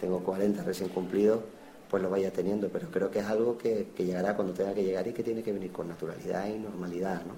tengo 0.00 0.20
40 0.20 0.62
recién 0.62 0.88
cumplidos, 0.90 1.40
pues 1.88 2.02
lo 2.02 2.10
vaya 2.10 2.30
teniendo, 2.32 2.68
pero 2.68 2.88
creo 2.90 3.10
que 3.10 3.20
es 3.20 3.26
algo 3.26 3.56
que, 3.56 3.88
que, 3.96 4.04
llegará 4.04 4.34
cuando 4.36 4.52
tenga 4.52 4.74
que 4.74 4.84
llegar 4.84 5.06
y 5.06 5.12
que 5.12 5.22
tiene 5.22 5.42
que 5.42 5.52
venir 5.52 5.72
con 5.72 5.88
naturalidad 5.88 6.46
y 6.46 6.58
normalidad, 6.58 7.22
¿no? 7.24 7.34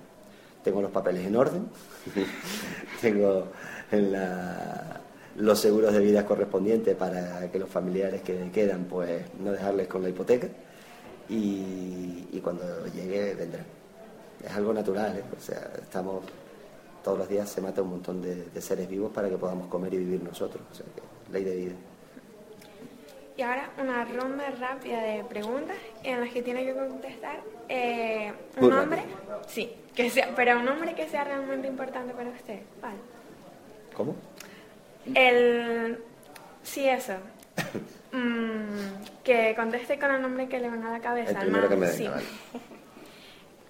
Tengo 0.65 0.83
los 0.83 0.91
papeles 0.91 1.27
en 1.27 1.37
orden, 1.37 1.69
tengo 3.01 3.47
la, 3.93 5.01
los 5.37 5.59
seguros 5.59 5.93
de 5.93 6.01
vida 6.01 6.27
correspondientes 6.27 6.95
para 6.97 7.51
que 7.51 7.59
los 7.59 7.69
familiares 7.69 8.23
que 8.23 8.51
quedan, 8.51 8.85
pues 8.85 9.23
no 9.41 9.53
dejarles 9.53 9.89
con 9.89 10.03
la 10.03 10.11
hipoteca 10.11 10.49
y, 11.29 12.29
y 12.33 12.41
cuando 12.43 12.87
llegue 12.89 13.35
vendrán. 13.35 13.67
Es 14.45 14.53
algo 14.53 14.73
natural, 14.73 15.17
¿eh? 15.17 15.25
o 15.37 15.41
sea, 15.41 15.71
estamos 15.81 16.25
todos 17.05 17.19
los 17.19 17.29
días 17.29 17.49
se 17.49 17.61
mata 17.61 17.83
un 17.83 17.91
montón 17.91 18.21
de, 18.21 18.45
de, 18.45 18.61
seres 18.61 18.89
vivos 18.89 19.11
para 19.13 19.29
que 19.29 19.37
podamos 19.37 19.69
comer 19.69 19.95
y 19.95 19.99
vivir 19.99 20.23
nosotros. 20.23 20.63
O 20.71 20.75
sea, 20.75 20.85
que 20.95 21.33
ley 21.33 21.45
de 21.45 21.57
vida. 21.57 21.73
Y 23.40 23.42
ahora 23.42 23.70
una 23.79 24.05
ronda 24.05 24.50
rápida 24.50 25.00
de 25.00 25.24
preguntas 25.24 25.74
en 26.03 26.20
las 26.20 26.29
que 26.29 26.42
tiene 26.42 26.62
que 26.62 26.74
contestar 26.74 27.40
eh, 27.70 28.35
un 28.59 28.64
Muy 28.68 28.70
nombre, 28.76 28.98
rápido. 28.98 29.40
sí, 29.48 29.72
que 29.94 30.11
sea, 30.11 30.35
pero 30.37 30.59
un 30.59 30.66
nombre 30.66 30.94
que 30.94 31.09
sea 31.09 31.24
realmente 31.24 31.66
importante 31.66 32.12
para 32.12 32.29
usted. 32.29 32.59
Vale. 32.83 32.98
¿Cómo? 33.96 34.14
El, 35.14 35.98
sí, 36.62 36.87
eso. 36.87 37.14
Mm, 38.12 39.05
que 39.22 39.55
conteste 39.55 39.96
con 39.96 40.11
el 40.11 40.20
nombre 40.20 40.48
que 40.48 40.59
le 40.59 40.68
venga 40.68 40.88
a 40.88 40.92
la 40.94 41.00
cabeza. 41.00 41.31
El 41.31 41.37
primero 41.38 41.68
que 41.68 41.76
me 41.76 41.87
venga, 41.87 41.96
Sí. 41.96 42.09
vale. 42.09 42.24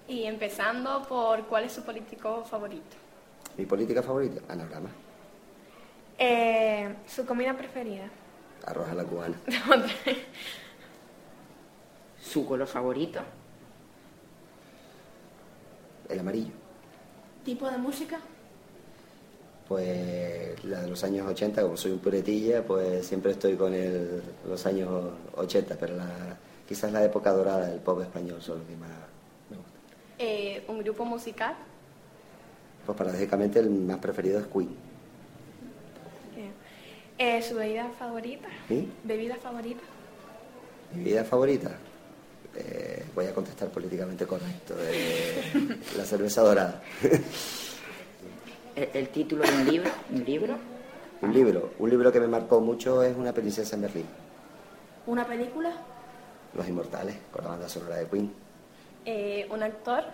Y 0.07 0.23
empezando 0.25 1.03
por 1.07 1.43
cuál 1.45 1.65
es 1.65 1.71
su 1.73 1.83
político 1.83 2.43
favorito. 2.43 2.97
Mi 3.55 3.65
política 3.67 4.01
favorita, 4.01 4.41
anagrama. 4.51 4.89
Eh, 6.17 6.91
su 7.07 7.23
comida 7.27 7.53
preferida. 7.53 8.05
Arroz 8.65 8.89
a 8.89 8.93
la 8.93 9.03
cubana. 9.03 9.37
Su 12.21 12.45
color 12.45 12.67
favorito. 12.67 13.19
El 16.07 16.19
amarillo. 16.19 16.51
¿Tipo 17.43 17.69
de 17.69 17.77
música? 17.77 18.19
Pues 19.67 20.63
la 20.65 20.81
de 20.81 20.89
los 20.89 21.03
años 21.03 21.27
80, 21.27 21.61
como 21.61 21.77
soy 21.77 21.91
un 21.91 21.99
puretilla, 21.99 22.63
pues 22.65 23.05
siempre 23.05 23.31
estoy 23.31 23.55
con 23.55 23.73
el, 23.73 24.21
los 24.47 24.65
años 24.65 25.13
80, 25.35 25.77
pero 25.79 25.95
la, 25.95 26.37
quizás 26.67 26.91
la 26.91 27.03
época 27.03 27.31
dorada 27.31 27.67
del 27.67 27.79
pop 27.79 28.01
español 28.01 28.41
son 28.41 28.59
los 28.59 28.67
que 28.67 28.75
más 28.75 28.89
me 29.49 29.57
gustan. 29.57 29.81
Eh, 30.19 30.63
un 30.67 30.79
grupo 30.79 31.05
musical. 31.05 31.55
Pues 32.85 32.97
paradójicamente 32.97 33.59
el 33.59 33.69
más 33.69 33.99
preferido 33.99 34.39
es 34.39 34.47
Queen. 34.47 34.90
Eh, 37.23 37.39
su 37.43 37.53
bebida 37.53 37.87
favorita. 37.99 38.47
¿Sí? 38.67 38.91
Bebida 39.03 39.35
favorita. 39.35 39.81
Mi 40.95 41.03
vida 41.03 41.23
favorita, 41.23 41.69
eh, 42.55 43.05
voy 43.13 43.27
a 43.27 43.33
contestar 43.35 43.69
políticamente 43.69 44.25
correcto, 44.25 44.73
eh, 44.79 45.77
la 45.97 46.03
cerveza 46.03 46.41
dorada. 46.41 46.81
El, 48.75 48.89
el 48.91 49.09
título 49.09 49.43
de 49.43 49.51
un 49.53 49.65
libro. 49.67 49.91
Un 50.09 50.25
libro. 50.25 50.55
un 51.21 51.31
libro, 51.31 51.73
un 51.77 51.89
libro 51.91 52.11
que 52.11 52.19
me 52.19 52.27
marcó 52.27 52.59
mucho 52.59 53.03
es 53.03 53.15
Una 53.15 53.31
princesa 53.33 53.75
en 53.75 53.83
Berlín, 53.83 54.05
¿Una 55.05 55.23
película? 55.27 55.73
Los 56.55 56.67
Inmortales, 56.67 57.17
con 57.31 57.43
la 57.43 57.51
banda 57.51 57.69
sonora 57.69 57.97
de 57.97 58.07
Queen. 58.07 58.33
Eh, 59.05 59.47
un 59.51 59.61
actor. 59.61 60.05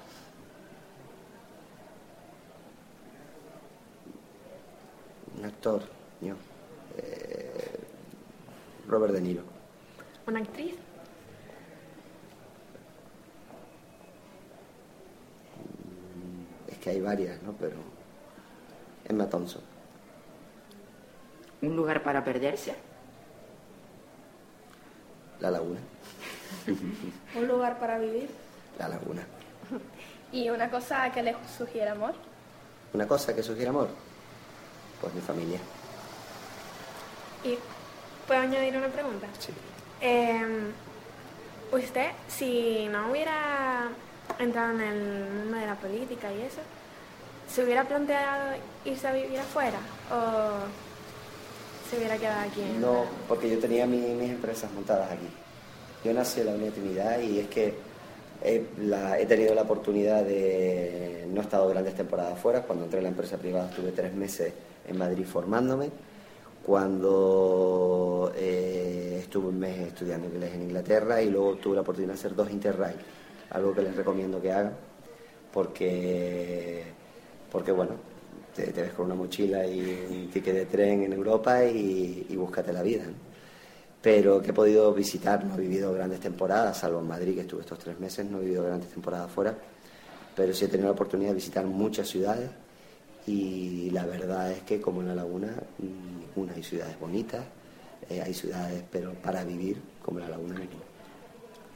Un 5.37 5.45
actor, 5.45 5.83
yo, 6.19 6.35
Robert 8.87 9.13
De 9.13 9.21
Niro. 9.21 9.43
Una 10.25 10.39
actriz. 10.39 10.75
Es 16.67 16.77
que 16.79 16.89
hay 16.91 17.01
varias, 17.01 17.41
¿no? 17.43 17.53
Pero 17.53 17.75
Emma 19.05 19.27
Thompson, 19.29 19.61
Un 21.61 21.75
lugar 21.75 22.03
para 22.03 22.23
perderse. 22.23 22.75
La 25.39 25.51
Laguna, 25.51 25.79
¿Un 27.35 27.47
lugar 27.47 27.79
para 27.79 27.99
vivir? 27.99 28.27
La 28.79 28.87
Laguna. 28.87 29.21
Y 30.31 30.49
una 30.49 30.69
cosa 30.69 31.11
que 31.11 31.21
le 31.21 31.35
sugiere 31.57 31.89
amor. 31.91 32.15
Una 32.93 33.07
cosa 33.07 33.35
que 33.35 33.43
sugiere 33.43 33.69
amor, 33.69 33.87
pues 34.99 35.13
mi 35.13 35.21
familia. 35.21 35.59
Y 37.43 37.57
puedo 38.27 38.39
añadir 38.41 38.77
una 38.77 38.87
pregunta. 38.87 39.27
Sí. 39.39 39.51
Eh, 40.01 40.41
usted, 41.71 42.07
si 42.27 42.87
no 42.91 43.09
hubiera 43.11 43.89
entrado 44.39 44.73
en 44.73 44.81
el 44.81 45.29
mundo 45.31 45.57
de 45.57 45.65
la 45.65 45.75
política 45.75 46.31
y 46.31 46.41
eso, 46.41 46.59
¿se 47.49 47.63
hubiera 47.63 47.83
planteado 47.85 48.55
irse 48.85 49.07
a 49.07 49.13
vivir 49.13 49.39
afuera 49.39 49.79
o 50.11 51.89
se 51.89 51.97
hubiera 51.97 52.17
quedado 52.17 52.41
aquí? 52.49 52.61
en 52.61 52.81
No, 52.81 53.05
porque 53.27 53.49
yo 53.49 53.59
tenía 53.59 53.85
mi- 53.85 53.97
mis 53.97 54.29
empresas 54.31 54.71
montadas 54.71 55.11
aquí. 55.11 55.27
Yo 56.03 56.13
nací 56.13 56.41
en 56.41 56.45
la 56.47 56.53
Unión 56.53 56.73
Trinidad 56.73 57.19
y 57.19 57.39
es 57.39 57.47
que 57.47 57.73
he, 58.43 58.65
la- 58.79 59.19
he 59.19 59.25
tenido 59.25 59.55
la 59.55 59.63
oportunidad 59.63 60.23
de... 60.23 61.25
No 61.29 61.41
he 61.41 61.43
estado 61.43 61.67
grandes 61.69 61.95
temporadas 61.95 62.39
fuera. 62.39 62.61
Cuando 62.61 62.85
entré 62.85 62.99
en 62.99 63.03
la 63.03 63.09
empresa 63.09 63.37
privada 63.37 63.69
estuve 63.69 63.91
tres 63.91 64.13
meses 64.13 64.53
en 64.87 64.97
Madrid 64.97 65.25
formándome. 65.25 65.89
Cuando 66.67 68.33
eh, 68.35 69.19
estuve 69.21 69.47
un 69.47 69.57
mes 69.57 69.87
estudiando 69.87 70.27
inglés 70.27 70.53
en 70.53 70.63
Inglaterra 70.63 71.21
y 71.21 71.29
luego 71.29 71.55
tuve 71.55 71.75
la 71.75 71.81
oportunidad 71.81 72.11
de 72.11 72.19
hacer 72.19 72.35
dos 72.35 72.51
Interrail, 72.51 72.97
algo 73.51 73.73
que 73.73 73.83
les 73.83 73.95
recomiendo 73.95 74.41
que 74.41 74.51
hagan 74.51 74.73
porque, 75.53 76.83
porque 77.49 77.71
bueno, 77.71 77.91
te, 78.53 78.73
te 78.73 78.81
ves 78.81 78.91
con 78.91 79.05
una 79.05 79.15
mochila 79.15 79.65
y 79.65 79.79
un 80.11 80.29
ticket 80.29 80.55
de 80.55 80.65
tren 80.65 81.03
en 81.03 81.13
Europa 81.13 81.63
y, 81.63 82.27
y 82.29 82.35
búscate 82.35 82.73
la 82.73 82.83
vida. 82.83 83.05
¿no? 83.05 83.13
Pero 84.01 84.41
que 84.41 84.49
he 84.49 84.53
podido 84.53 84.93
visitar, 84.93 85.45
no 85.45 85.55
he 85.55 85.61
vivido 85.61 85.93
grandes 85.93 86.19
temporadas, 86.19 86.79
salvo 86.79 86.99
en 86.99 87.07
Madrid, 87.07 87.35
que 87.35 87.41
estuve 87.41 87.61
estos 87.61 87.79
tres 87.79 87.97
meses, 87.97 88.25
no 88.25 88.39
he 88.39 88.41
vivido 88.41 88.65
grandes 88.65 88.89
temporadas 88.89 89.31
fuera, 89.31 89.55
pero 90.35 90.53
sí 90.53 90.65
he 90.65 90.67
tenido 90.67 90.89
la 90.89 90.95
oportunidad 90.95 91.29
de 91.29 91.35
visitar 91.35 91.65
muchas 91.65 92.09
ciudades 92.09 92.49
y 93.27 93.89
la 93.91 94.05
verdad 94.05 94.51
es 94.51 94.61
que 94.63 94.79
como 94.79 95.01
en 95.01 95.07
La 95.09 95.15
Laguna, 95.15 95.53
ninguna 95.79 96.53
hay 96.53 96.63
ciudades 96.63 96.97
bonitas, 96.97 97.43
eh, 98.09 98.21
hay 98.21 98.33
ciudades, 98.33 98.83
pero 98.89 99.13
para 99.15 99.43
vivir 99.43 99.81
como 100.03 100.19
La 100.19 100.29
Laguna. 100.29 100.61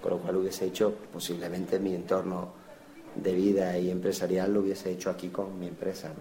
Con 0.01 0.11
lo 0.11 0.17
cual 0.19 0.37
hubiese 0.37 0.65
hecho 0.65 0.95
posiblemente 1.11 1.77
mi 1.77 1.93
entorno 1.93 2.53
de 3.15 3.33
vida 3.33 3.77
y 3.77 3.91
empresarial 3.91 4.53
lo 4.53 4.61
hubiese 4.61 4.91
hecho 4.91 5.09
aquí 5.09 5.27
con 5.27 5.59
mi 5.59 5.67
empresa. 5.67 6.11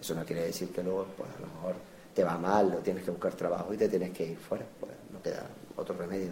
Eso 0.00 0.14
no 0.14 0.24
quiere 0.24 0.44
decir 0.44 0.68
que 0.70 0.82
luego 0.82 1.06
pues 1.16 1.28
a 1.36 1.40
lo 1.40 1.46
mejor 1.48 1.74
te 2.14 2.22
va 2.22 2.38
mal, 2.38 2.72
o 2.74 2.78
tienes 2.78 3.02
que 3.02 3.10
buscar 3.10 3.34
trabajo 3.34 3.74
y 3.74 3.76
te 3.76 3.88
tienes 3.88 4.10
que 4.10 4.30
ir 4.30 4.38
fuera. 4.38 4.64
Pues 4.78 4.92
no 5.12 5.20
queda 5.20 5.44
otro 5.76 5.96
remedio. 5.96 6.30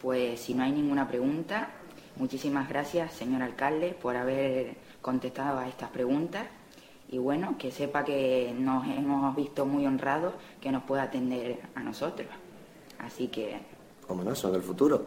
Pues 0.00 0.38
si 0.38 0.54
no 0.54 0.62
hay 0.62 0.70
ninguna 0.70 1.08
pregunta, 1.08 1.70
muchísimas 2.16 2.68
gracias, 2.68 3.12
señor 3.14 3.42
alcalde, 3.42 3.96
por 4.00 4.16
haber 4.16 4.83
contestado 5.04 5.58
a 5.58 5.68
estas 5.68 5.90
preguntas. 5.90 6.46
Y 7.10 7.18
bueno, 7.18 7.56
que 7.58 7.70
sepa 7.70 8.02
que 8.02 8.54
nos 8.58 8.86
hemos 8.86 9.36
visto 9.36 9.66
muy 9.66 9.86
honrados 9.86 10.32
que 10.62 10.72
nos 10.72 10.82
pueda 10.84 11.02
atender 11.02 11.60
a 11.74 11.82
nosotros. 11.82 12.28
Así 12.98 13.28
que 13.28 13.60
como 14.06 14.24
no, 14.24 14.34
son 14.34 14.54
el 14.54 14.62
futuro. 14.62 15.06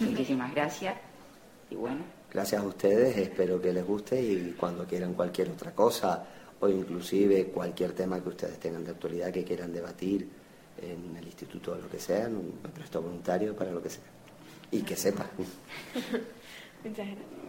muchísimas 0.00 0.54
gracias. 0.54 0.96
Y 1.70 1.74
bueno, 1.74 2.00
Gracias 2.32 2.62
a 2.62 2.66
ustedes, 2.66 3.16
espero 3.16 3.60
que 3.60 3.72
les 3.72 3.86
guste 3.86 4.20
y 4.20 4.54
cuando 4.58 4.84
quieran 4.84 5.14
cualquier 5.14 5.50
otra 5.50 5.72
cosa 5.74 6.26
o 6.60 6.68
inclusive 6.68 7.46
cualquier 7.46 7.92
tema 7.92 8.20
que 8.22 8.28
ustedes 8.30 8.58
tengan 8.58 8.84
de 8.84 8.90
actualidad 8.90 9.32
que 9.32 9.44
quieran 9.44 9.72
debatir 9.72 10.28
en 10.82 11.16
el 11.16 11.24
instituto 11.24 11.72
o 11.72 11.76
lo 11.76 11.88
que 11.88 11.98
sea, 11.98 12.28
me 12.28 12.68
presto 12.70 13.00
voluntario 13.00 13.54
para 13.54 13.70
lo 13.70 13.82
que 13.82 13.90
sea. 13.90 14.04
Y 14.70 14.82
que 14.82 14.96
sepan. 14.96 15.28
Muchas 16.84 17.06
gracias. 17.06 17.45